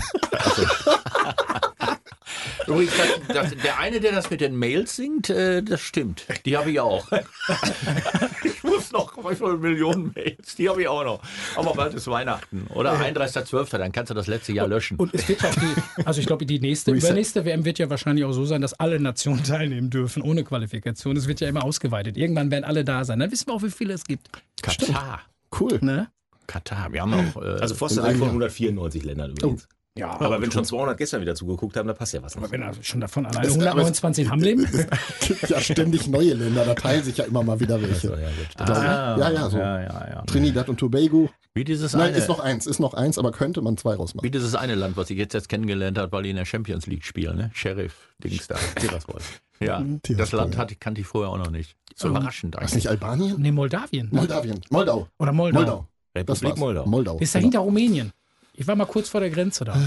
[2.67, 2.93] Übrigens,
[3.29, 6.25] das, das, der eine, der das mit den Mails singt, äh, das stimmt.
[6.45, 7.07] Die habe ich auch.
[8.97, 10.55] noch viele Millionen Mails.
[10.55, 11.21] Die habe ich auch noch.
[11.55, 12.67] Aber bald ist Weihnachten.
[12.73, 14.97] Oder 31.12., dann kannst du das letzte Jahr löschen.
[14.97, 18.25] Und es wird auch die, also ich glaube, die nächste, übernächste WM wird ja wahrscheinlich
[18.25, 21.15] auch so sein, dass alle Nationen teilnehmen dürfen, ohne Qualifikation.
[21.17, 22.17] Es wird ja immer ausgeweitet.
[22.17, 23.19] Irgendwann werden alle da sein.
[23.19, 24.29] Dann wissen wir auch, wie viele es gibt.
[24.61, 25.21] Katar.
[25.59, 25.79] Cool.
[25.81, 26.09] Ne?
[26.47, 26.91] Katar.
[26.93, 27.41] Wir haben auch.
[27.41, 28.27] Äh, Also Forster von Jahr.
[28.27, 29.67] 194 Ländern übrigens.
[29.97, 32.43] Ja, Aber wenn schon 200 gestern wieder zugeguckt haben, dann passt ja was nicht.
[32.43, 34.63] aber wenn er schon davon alleine Das- aber es- 129 in Hamm leben.
[34.65, 38.07] Es gibt ja ständig neue Länder, da teilen sich ja immer mal wieder welche.
[38.09, 38.59] ja, gut, ich.
[38.61, 39.57] ah, ja, ja, so.
[39.57, 40.21] ja, ja, ja.
[40.23, 41.29] Trinidad und Tobago.
[41.53, 42.17] Wie dieses Nein, eine.
[42.17, 44.23] ist noch eins, ist noch eins, aber könnte man zwei rausmachen.
[44.25, 46.85] Wie dieses eine Land, was ich jetzt erst kennengelernt habe, weil die in der Champions
[46.85, 47.49] League spielen, ne?
[47.53, 49.19] Sheriff, Dings da, Tiraspol.
[49.59, 51.75] Ja, Mhm, das Land hatte, kannte ich vorher auch noch nicht.
[51.95, 52.73] So überraschend Ist eigentlich.
[52.75, 53.35] nicht Albanien?
[53.39, 54.07] Nee, Moldawien.
[54.11, 54.61] Moldawien.
[54.69, 55.07] Moldau.
[55.17, 55.59] Oder Moldau.
[55.59, 55.87] Moldau.
[56.13, 56.57] Das Republik.
[56.59, 56.85] Moldau.
[56.85, 57.17] Moldau.
[57.17, 58.11] Ist dahinter Rumänien.
[58.59, 59.77] Ich war mal kurz vor der Grenze da.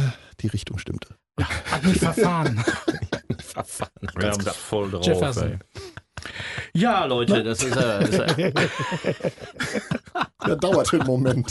[0.41, 1.17] Die Richtung stimmte.
[1.39, 2.65] Ja, hat mich verfahren.
[3.41, 3.91] Verfahren.
[4.17, 5.05] Wir haben das voll drauf.
[5.05, 5.53] Jefferson.
[5.53, 5.59] ey.
[6.75, 8.53] Ja, Leute, das ist, äh, ist äh,
[10.47, 11.51] Der dauerte einen Moment.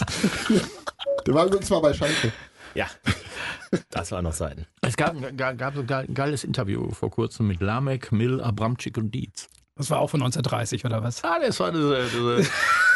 [1.28, 2.32] Der war übrigens mal bei Schalke.
[2.74, 2.88] Ja,
[3.90, 4.66] das war noch Seiten.
[4.82, 9.12] Es gab, gab, gab so ein geiles Interview vor kurzem mit Lamek, Mill, Abramczyk und
[9.12, 9.50] Dietz.
[9.76, 11.24] Das war auch von 1930 oder was?
[11.24, 12.50] Ah, das war diese, diese,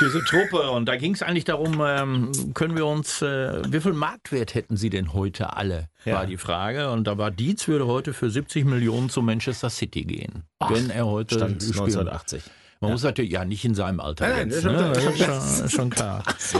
[0.03, 0.69] diese Truppe.
[0.71, 4.77] Und da ging es eigentlich darum, ähm, können wir uns, äh, wie viel Marktwert hätten
[4.77, 6.15] sie denn heute alle, Ja.
[6.15, 6.91] war die Frage.
[6.91, 10.43] Und da war Dietz würde heute für 70 Millionen zu Manchester City gehen.
[10.69, 12.43] wenn er heute Stand spielen- 1980.
[12.79, 14.91] Man muss natürlich, ja, nicht in seinem Alter Nein, nein, jetzt, das ne?
[14.91, 16.23] ist das schon- ist schon, schon klar.
[16.37, 16.59] So.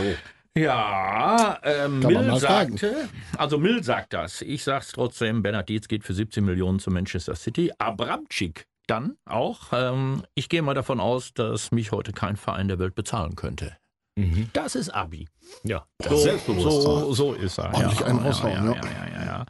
[0.56, 4.40] Ja, ähm, Mill sagte, also Mill sagt das.
[4.40, 7.72] Ich sag's trotzdem, Bernhard Dietz geht für 17 Millionen zu Manchester City.
[7.78, 9.72] Abramczyk dann auch.
[9.72, 13.76] Ähm, ich gehe mal davon aus, dass mich heute kein Verein der Welt bezahlen könnte.
[14.16, 14.48] Mhm.
[14.52, 15.28] Das ist Abi.
[15.64, 16.82] Ja, das So, ist selbstbewusst.
[16.82, 17.70] so, so ist er.
[17.70, 18.74] Raushauen, ja, ja.
[18.74, 19.46] ja, ja, ja, ja.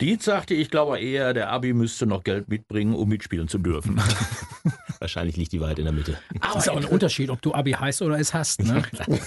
[0.00, 4.00] Dietz sagte, ich glaube eher, der Abi müsste noch Geld mitbringen, um mitspielen zu dürfen.
[5.00, 6.16] Wahrscheinlich liegt die Wahrheit in der Mitte.
[6.40, 8.62] Das ist auch ein Unterschied, ob du Abi heißt oder es hast.
[8.62, 8.82] Ne?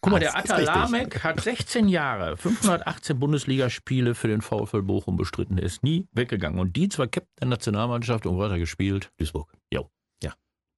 [0.00, 0.58] Guck mal, der Atta.
[0.58, 5.58] Lamek hat 16 Jahre, 518 Bundesligaspiele für den VfL Bochum bestritten.
[5.58, 6.60] Er ist nie weggegangen.
[6.60, 9.10] Und Dietz war Captain der Nationalmannschaft und weiter gespielt.
[9.18, 9.52] Duisburg.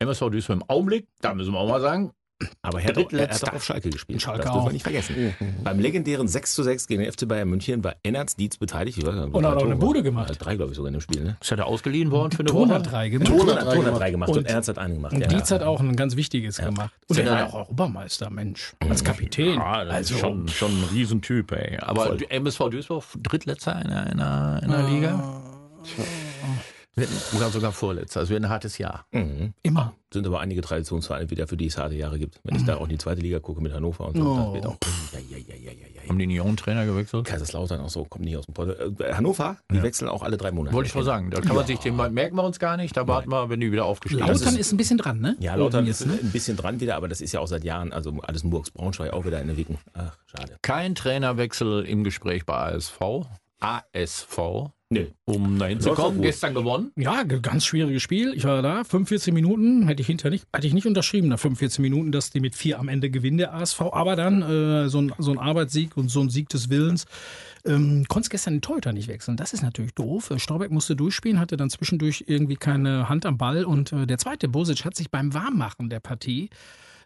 [0.01, 2.13] MSV Duisburg im Augenblick, da müssen wir auch mal sagen,
[2.63, 4.21] Aber er hat, auch, er hat auf Schalke gespielt.
[4.21, 4.67] Schalke das dürfen auch.
[4.69, 5.35] wir nicht vergessen.
[5.63, 8.99] Beim legendären 6 zu 6 gegen den FC Bayern München war Ennards Dietz beteiligt.
[8.99, 9.77] Ich weiß gar nicht, Und hat auch eine.
[9.77, 10.31] Bude gemacht.
[10.31, 11.23] Ja, Drei, glaube ich, sogar in dem Spiel.
[11.23, 11.37] Ne?
[11.41, 12.75] ist er da ausgeliehen worden für eine Ton Woche?
[12.79, 13.29] hat drei gemacht.
[13.31, 14.01] Ton Und, hat drei Ton hat gemacht.
[14.01, 15.13] drei gemacht und, Und- Ernst hat einen gemacht.
[15.17, 15.57] ja, Dietz ja.
[15.57, 16.93] hat auch ein ganz Wichtiges gemacht.
[17.09, 17.31] Und er Ja.
[17.31, 18.75] war ja auch Europameister, Mensch.
[18.81, 19.55] Als Kapitän.
[19.55, 21.79] Ja, also ist schon, schon ein Riesentyp, ey.
[21.81, 22.19] Aber Voll.
[22.29, 25.41] MSV Duisburg, drittletzter in der, in der, in der Liga?
[26.97, 28.23] Wir hatten sogar, vorletzter.
[28.23, 29.07] Es wird ein hartes Jahr.
[29.13, 29.53] Mhm.
[29.63, 29.95] immer.
[30.13, 32.39] Sind aber einige Traditionsvereine wieder, für die es harte Jahre gibt.
[32.45, 34.37] Wenn ich da auch in die zweite Liga gucke mit Hannover und so, Oh.
[34.37, 34.77] dann wird auch.
[35.13, 36.09] Ja, ja, ja, ja, ja, ja.
[36.09, 37.27] Haben die Union-Trainer gewechselt?
[37.27, 38.79] Kaiserslautern auch so, kommt nicht aus dem Pott.
[39.01, 40.73] Äh, Hannover, die wechseln auch alle drei Monate.
[40.73, 41.31] Wollte ich mal sagen.
[41.33, 42.97] Da kann man sich den, merken wir uns gar nicht.
[42.97, 44.59] Da warten wir, wenn die wieder aufgestiegen Lautern sind.
[44.61, 45.37] ist ein bisschen dran, ne?
[45.41, 46.17] Ja, Lautern ist ne?
[46.23, 49.13] ein bisschen dran wieder, aber das ist ja auch seit Jahren, also alles Murks, Braunschweig
[49.13, 49.79] auch wieder in der Wicken.
[49.95, 50.57] Ach, schade.
[50.63, 53.01] Kein Trainerwechsel im Gespräch bei ASV.
[53.65, 54.71] ASV.
[54.91, 55.07] Nö.
[55.25, 56.23] Um dahin zu Läuft doch kommen.
[56.23, 56.93] Gestern gewonnen.
[56.97, 58.33] Ja, ganz schwieriges Spiel.
[58.35, 61.81] Ich war da, 45 Minuten, hätte ich hinterher nicht, hätte ich nicht unterschrieben nach 45
[61.81, 63.81] Minuten, dass die mit vier am Ende gewinnen, der ASV.
[63.81, 67.07] Aber dann äh, so, ein, so ein Arbeitssieg und so ein Sieg des Willens.
[67.67, 69.39] Ähm, konntest gestern den Torhüter nicht wechseln.
[69.39, 70.31] Das ist natürlich doof.
[70.31, 73.65] Äh, Straubeck musste durchspielen, hatte dann zwischendurch irgendwie keine Hand am Ball.
[73.65, 76.51] Und äh, der zweite, Bosic, hat sich beim Warmmachen der Partie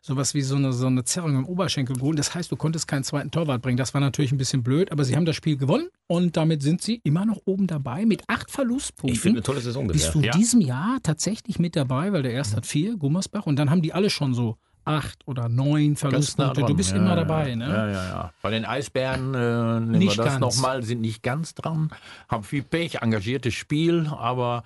[0.02, 2.18] sowas wie so eine, so eine Zerrung im Oberschenkel geholt.
[2.18, 3.76] Das heißt, du konntest keinen zweiten Torwart bringen.
[3.76, 6.82] Das war natürlich ein bisschen blöd, aber sie haben das Spiel gewonnen und damit sind
[6.82, 9.14] sie immer noch oben dabei mit acht Verlustpunkten.
[9.14, 10.12] Ich finde eine tolle Saison Bist bisher.
[10.12, 10.32] du Ja.
[10.32, 12.12] diesem Jahr tatsächlich mit dabei?
[12.12, 15.50] Weil der erste hat vier, Gummersbach, und dann haben die alle schon so acht oder
[15.50, 16.62] neun nah Verlustpunkte.
[16.64, 17.68] Du bist Ja, immer ja, dabei, ne?
[17.68, 18.32] Ja, ja, ja.
[18.40, 20.40] Bei den Eisbären äh, nehmen Nicht wir das ganz.
[20.56, 21.90] nochmal, sind nicht ganz dran,
[22.28, 24.64] haben viel Pech, engagiertes Spiel, aber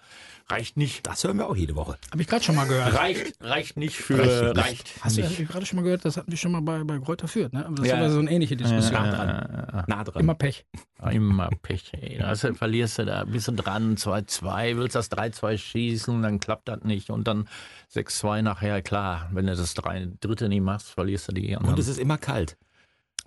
[0.50, 1.06] reicht nicht.
[1.06, 1.96] Das hören wir auch jede Woche.
[2.10, 2.94] Habe ich gerade schon mal gehört.
[2.94, 4.18] Reicht, reicht nicht für.
[4.18, 4.56] Reicht nicht.
[4.64, 5.38] Reicht Hast du nicht.
[5.38, 7.64] ja gerade schon mal gehört, das hatten wir schon mal bei, bei Kräuter Fürth, ne?
[7.66, 8.00] Aber das Ja.
[8.00, 8.92] war so eine ähnliche Diskussion.
[8.92, 9.84] Nah dran.
[9.86, 10.22] Nah dran.
[10.22, 10.64] Immer Pech.
[11.10, 12.20] Immer Pech, ey.
[12.20, 16.82] Also verlierst du da, bist du dran, 2-2, willst das 3-2 schießen, dann klappt das
[16.84, 17.10] nicht.
[17.10, 17.48] Und dann
[17.92, 21.74] 6-2 nachher, klar, wenn du das drei, dritte nicht machst, verlierst du die anderen.
[21.74, 22.56] Und es ist immer kalt.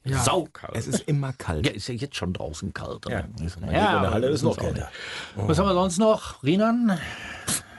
[0.06, 0.20] Ja.
[0.24, 0.76] saukalt.
[0.76, 1.66] Es ist immer kalt.
[1.66, 3.06] ja, ist ja jetzt schon draußen kalt.
[3.10, 3.12] Ja.
[3.12, 4.90] ja in der Halle ist noch kälter.
[5.36, 5.48] nicht.
[5.48, 6.44] Was haben wir sonst noch?
[6.44, 7.00] Rinan?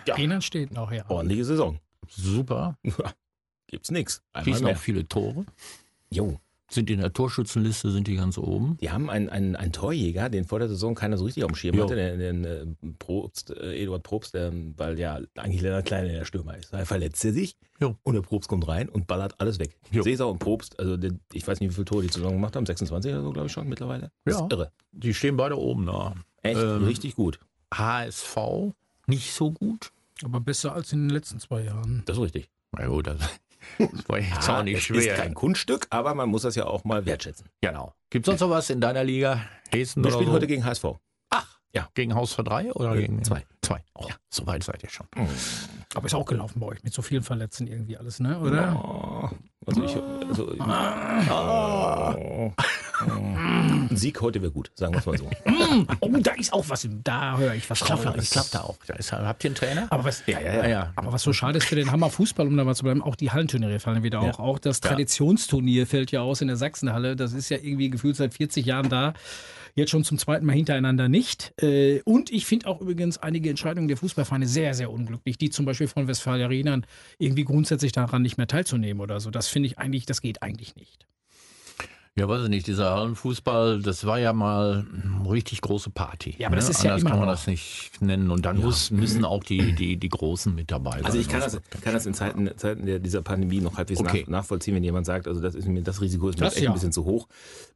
[0.08, 1.08] Renan steht noch, ja.
[1.08, 1.78] Ordentliche Saison.
[2.08, 2.76] Super.
[3.68, 4.22] Gibt's nix.
[4.32, 4.74] Einmal Schießen mehr.
[4.74, 5.44] auch viele Tore.
[6.10, 6.38] Jo.
[6.68, 8.76] Sind in der Torschützenliste, sind die ganz oben.
[8.80, 11.54] Die haben einen, einen, einen Torjäger, den vor der Saison keiner so richtig auf dem
[11.54, 11.84] Schirm Jo.
[11.84, 12.66] hatte, den, den äh,
[12.98, 16.72] Probst, äh, Eduard Probst, der, weil ja eigentlich Lennart Kleine der Stürmer ist.
[16.72, 17.96] Da verletzt er sich Jo.
[18.02, 19.76] und der Probst kommt rein und ballert alles weg.
[19.92, 20.02] Jo.
[20.02, 22.66] Cesar und Probst, also der, ich weiß nicht, wie viele Tore die zusammen gemacht haben,
[22.66, 24.10] 26 oder so, glaube ich schon mittlerweile.
[24.24, 24.44] Das Ja.
[24.46, 24.72] ist irre.
[24.90, 26.14] Die stehen beide oben da.
[26.42, 27.38] Echt Ähm, richtig gut.
[27.72, 28.36] HSV
[29.06, 29.92] nicht so gut.
[30.24, 32.02] Aber besser als in den letzten zwei Jahren.
[32.06, 32.48] Das ist richtig.
[32.72, 33.18] Na gut, das,
[33.78, 35.14] das war jetzt auch nicht es schwer.
[35.14, 37.48] ist kein Kunststück, aber man muss das ja auch mal wertschätzen.
[37.60, 37.92] genau.
[38.10, 39.40] Gibt es sonst noch was in deiner Liga?
[39.70, 40.34] Hessen Wir oder spielen so?
[40.34, 40.84] heute gegen HSV.
[41.30, 41.88] Ach, Ja.
[41.94, 43.44] Gegen Haus für drei oder Äh, gegen zwei.
[43.62, 43.82] Zwei.
[43.94, 45.06] Oh, so weit seid ihr schon.
[45.94, 48.38] Aber ist auch gelaufen bei euch mit so vielen Verletzten irgendwie alles, ne?
[48.38, 48.74] Oder?
[48.76, 49.28] Oh,
[49.66, 49.96] also ich,
[50.28, 50.52] also,
[51.30, 52.52] oh,
[53.90, 55.30] Ein Sieg heute wäre gut, sagen wir es mal so.
[56.00, 56.88] Oh, da ist auch was.
[57.04, 58.76] Da höre ich was Ich glaube ich glaub da auch.
[58.86, 59.86] Da ist, habt ihr einen Trainer?
[59.90, 60.62] Aber was, Ja, ja, ja.
[60.62, 60.68] ja.
[60.68, 60.92] ja.
[60.96, 63.16] Aber was so schade ist für den Hammer Fußball, um da mal zu bleiben, auch
[63.16, 64.38] die Hallenturniere fallen wieder auch.
[64.38, 67.16] Auch das Traditionsturnier fällt ja aus in der Sachsenhalle.
[67.16, 69.14] Das ist ja irgendwie gefühlt seit 40 Jahren da.
[69.74, 71.52] Jetzt schon zum zweiten Mal hintereinander nicht.
[71.60, 75.36] Äh, Und ich finde auch übrigens einige Entscheidungen der Fußballvereine sehr, sehr unglücklich.
[75.36, 76.86] Die zum Beispiel von Westfalia Riedern
[77.18, 79.30] irgendwie grundsätzlich daran nicht mehr teilzunehmen oder so.
[79.30, 81.06] Das finde ich eigentlich, das geht eigentlich nicht.
[82.18, 84.86] Ja, weiß ich nicht, dieser Hallenfußball, das war ja mal
[85.20, 86.34] eine richtig große Party.
[86.38, 87.34] Ja, aber das ist ja Anders immer kann man noch.
[87.34, 88.30] das nicht nennen.
[88.30, 91.04] Und dann muss, müssen auch die, die, die Großen mit dabei sein.
[91.04, 94.22] Also ich kann das, kann das in Zeiten, Zeiten der, dieser Pandemie noch halbwegs Okay.
[94.22, 96.64] nach, nachvollziehen, wenn jemand sagt, also das, ist mir, das Risiko ist mir Das echt
[96.64, 96.70] ja.
[96.70, 97.28] ein bisschen zu hoch.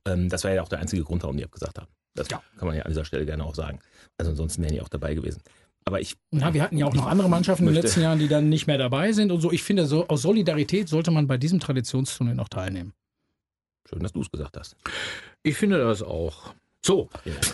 [0.07, 1.89] Ähm, das war ja auch der einzige Grund, warum die abgesagt haben.
[2.15, 3.79] Das kann man ja an dieser Stelle gerne auch sagen.
[4.17, 5.43] Also ansonsten wären die auch dabei gewesen.
[5.85, 8.19] Aber ich, Na, wir hatten ja auch noch andere Mannschaften in den möchte- letzten Jahren,
[8.19, 9.53] die dann nicht mehr dabei sind und so.
[9.53, 12.95] Ich finde, so, aus Solidarität sollte man bei diesem Traditionsturnier noch teilnehmen.
[13.91, 14.77] Schön, dass du es gesagt hast.
[15.43, 16.55] Ich finde das auch.
[16.83, 17.11] So,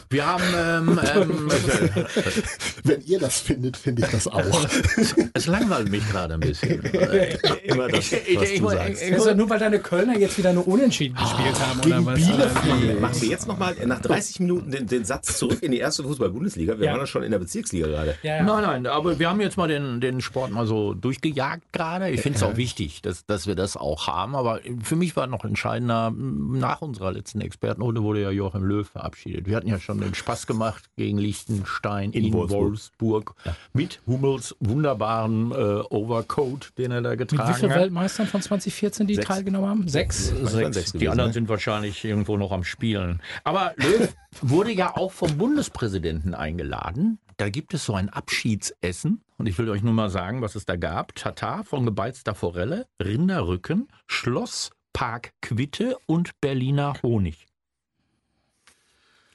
[0.09, 1.51] wir haben, ähm, ähm,
[2.85, 4.41] Wenn ihr das findet, finde ich das auch.
[5.35, 6.81] es langweilt mich gerade ein bisschen.
[7.65, 9.03] Immer das, Ich- was ich- du ich- sagst.
[9.03, 11.89] ich- Das ist ja nur, weil deine Kölner jetzt wieder nur unentschieden gespielt haben, oder
[11.91, 12.15] gegen was?
[12.15, 13.01] Bielefeld.
[13.01, 16.79] Machen wir jetzt nochmal nach 30 Minuten den, den Satz zurück in die erste Fußball-Bundesliga.
[16.79, 16.93] Wir Ja.
[16.93, 18.15] waren ja schon in der Bezirksliga gerade.
[18.23, 18.43] Ja, ja.
[18.45, 22.11] Nein, nein, aber wir haben jetzt mal den, den Sport mal so durchgejagt gerade.
[22.11, 24.37] Ich finde es auch wichtig, dass, dass wir das auch haben.
[24.37, 29.16] Aber für mich war noch entscheidender, nach unserer letzten Expertenrunde wurde ja Joachim Löw verabschiedet.
[29.25, 33.35] Wir hatten ja schon den Spaß gemacht gegen Liechtenstein in, In Wolfsburg,
[33.73, 37.81] mit Hummels wunderbaren äh, Overcoat, den er da Mit getragen wie vielen hat.
[37.81, 39.27] Weltmeistern von 2014, die Sechs.
[39.27, 39.89] teilgenommen haben?
[39.89, 40.33] Sechs.
[40.35, 41.35] Waren sechs Die gewesen, anderen ne?
[41.35, 43.21] sind wahrscheinlich irgendwo noch am Spielen.
[43.45, 47.19] Aber Löw wurde ja auch vom Bundespräsidenten eingeladen.
[47.37, 49.23] Da gibt es so ein Abschiedsessen.
[49.39, 51.15] Und ich will euch nur mal sagen, was es da gab.
[51.15, 57.46] Tatar von gebeizter Forelle, Rinderrücken, Schlosspark Quitte und Berliner Honig.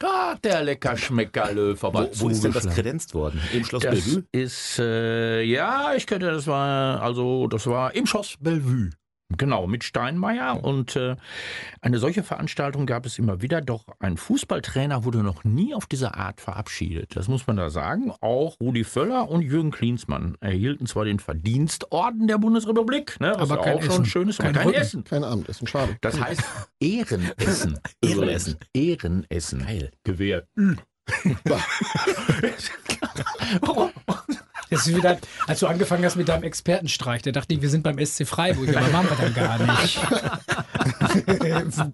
[0.01, 3.39] Da der Leckerschmecker Löw aber Wo, wo ist denn das kredenzt worden?
[3.53, 4.23] Im Schloss Das Bellevue?
[4.31, 8.89] ist, äh, ja, ich könnte, das war, also, das war im Schloss Bellevue.
[9.37, 10.63] Genau, mit Steinmeier.
[10.63, 11.15] Und äh,
[11.81, 13.61] eine solche Veranstaltung gab es immer wieder.
[13.61, 17.15] Doch ein Fußballtrainer wurde noch nie auf diese Art verabschiedet.
[17.15, 18.11] Das muss man da sagen.
[18.21, 23.77] Auch Rudi Völler und Jürgen Klinsmann erhielten zwar den Verdienstorden der Bundesrepublik, ne, Aber kein
[23.77, 24.05] auch schon Essen.
[24.05, 24.73] schön ist, aber Kein kein.
[24.81, 25.03] Essen.
[25.03, 25.97] Kein Abendessen, schade.
[26.01, 26.43] Das heißt
[26.79, 27.79] Ehrenessen.
[28.01, 28.57] Ehrenessen.
[28.73, 29.65] Ehrenessen.
[29.65, 29.91] Geil.
[30.03, 30.47] Gewehr.
[34.71, 37.83] Das ist wieder, als du angefangen hast mit deinem Expertenstreich, da dachte ich, wir sind
[37.83, 39.99] beim SC Freiburg, aber machen wir dann gar nicht.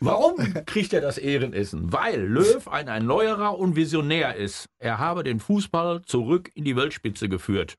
[0.00, 1.90] Warum kriegt er das Ehrenessen?
[1.92, 4.66] Weil Löw ein Erneuerer und Visionär ist.
[4.78, 7.74] Er habe den Fußball zurück in die Weltspitze geführt.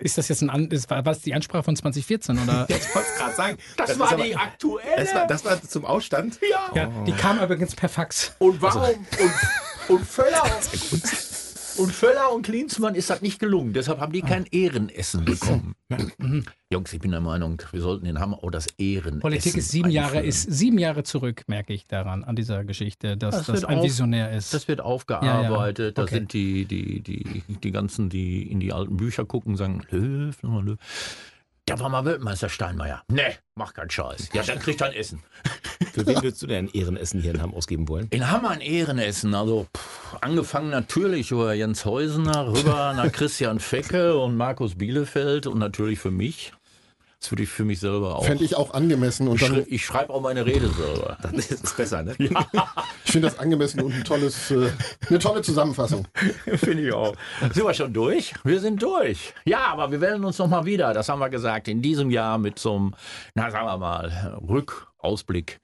[0.00, 2.66] Ist das jetzt ein, An- ist, war das die Ansprache von 2014 oder?
[2.68, 3.58] Ich wollte gerade sagen.
[3.76, 4.96] Das, ist war aber- die aktuelle.
[4.96, 6.38] Das war, das war zum Ausstand.
[6.48, 6.70] ja.
[6.74, 8.34] Ja, die kam übrigens per Fax.
[8.38, 8.82] Und warum?
[8.82, 10.42] Und, und Völler
[11.78, 13.72] und Völler und Klinsmann ist das nicht gelungen.
[13.72, 15.74] Deshalb haben die kein Ehrenessen bekommen.
[16.70, 19.20] Jungs, ich bin der Meinung, wir sollten den Hammer auch das Ehrenessen.
[19.20, 20.28] Politik ist sieben Jahre, einführen.
[20.28, 23.84] ist sieben Jahre zurück, merke ich daran, an dieser Geschichte, dass Das das, ein auf-
[23.84, 24.52] Visionär ist.
[24.52, 25.78] Das wird aufgearbeitet.
[25.78, 25.92] Ja, ja.
[25.92, 26.14] Da Okay.
[26.16, 30.64] sind die, die, die, die ganzen, die in die alten Bücher gucken, sagen, Löw, nochmal
[30.64, 30.78] Löw.
[31.68, 33.02] Der war mal Weltmeister Steinmeier.
[33.08, 34.30] Nee, mach keinen Scheiß.
[34.32, 35.22] Ja, dann kriegt er ein Essen.
[35.92, 38.06] Für wen würdest du denn ein Ehrenessen hier in Hamm ausgeben wollen?
[38.08, 39.34] In Hammer ein Ehrenessen.
[39.34, 45.58] Also pff, angefangen natürlich über Jens Heusener, rüber nach Christian Fecke und Markus Bielefeld und
[45.58, 46.54] natürlich für mich.
[47.20, 48.24] Das würde ich für mich selber auch.
[48.24, 51.18] Fände ich auch angemessen und ich dann, ich schreibe auch meine Rede selber.
[51.32, 52.14] Das ist besser, ne?
[52.18, 54.70] ich finde das angemessen und ein tolles, äh,
[55.08, 56.06] eine tolle Zusammenfassung.
[56.56, 57.14] Finde ich auch.
[57.52, 58.34] Sind wir schon durch?
[58.44, 59.34] Wir sind durch.
[59.44, 62.38] Ja, aber wir werden uns noch mal wieder, das haben wir gesagt, in diesem Jahr
[62.38, 62.94] mit so einem,
[63.34, 65.60] na sagen wir mal, Rückausblick.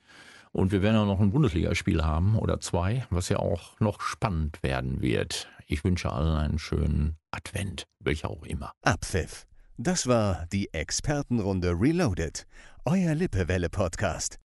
[0.52, 4.62] Und wir werden auch noch ein Bundesligaspiel haben oder zwei, was ja auch noch spannend
[4.62, 5.48] werden wird.
[5.66, 8.72] Ich wünsche allen einen schönen Advent, welcher auch immer.
[8.82, 9.46] Abpfiff.
[9.76, 12.46] Das war die Expertenrunde Reloaded,
[12.84, 14.38] euer Lippewelle-Podcast.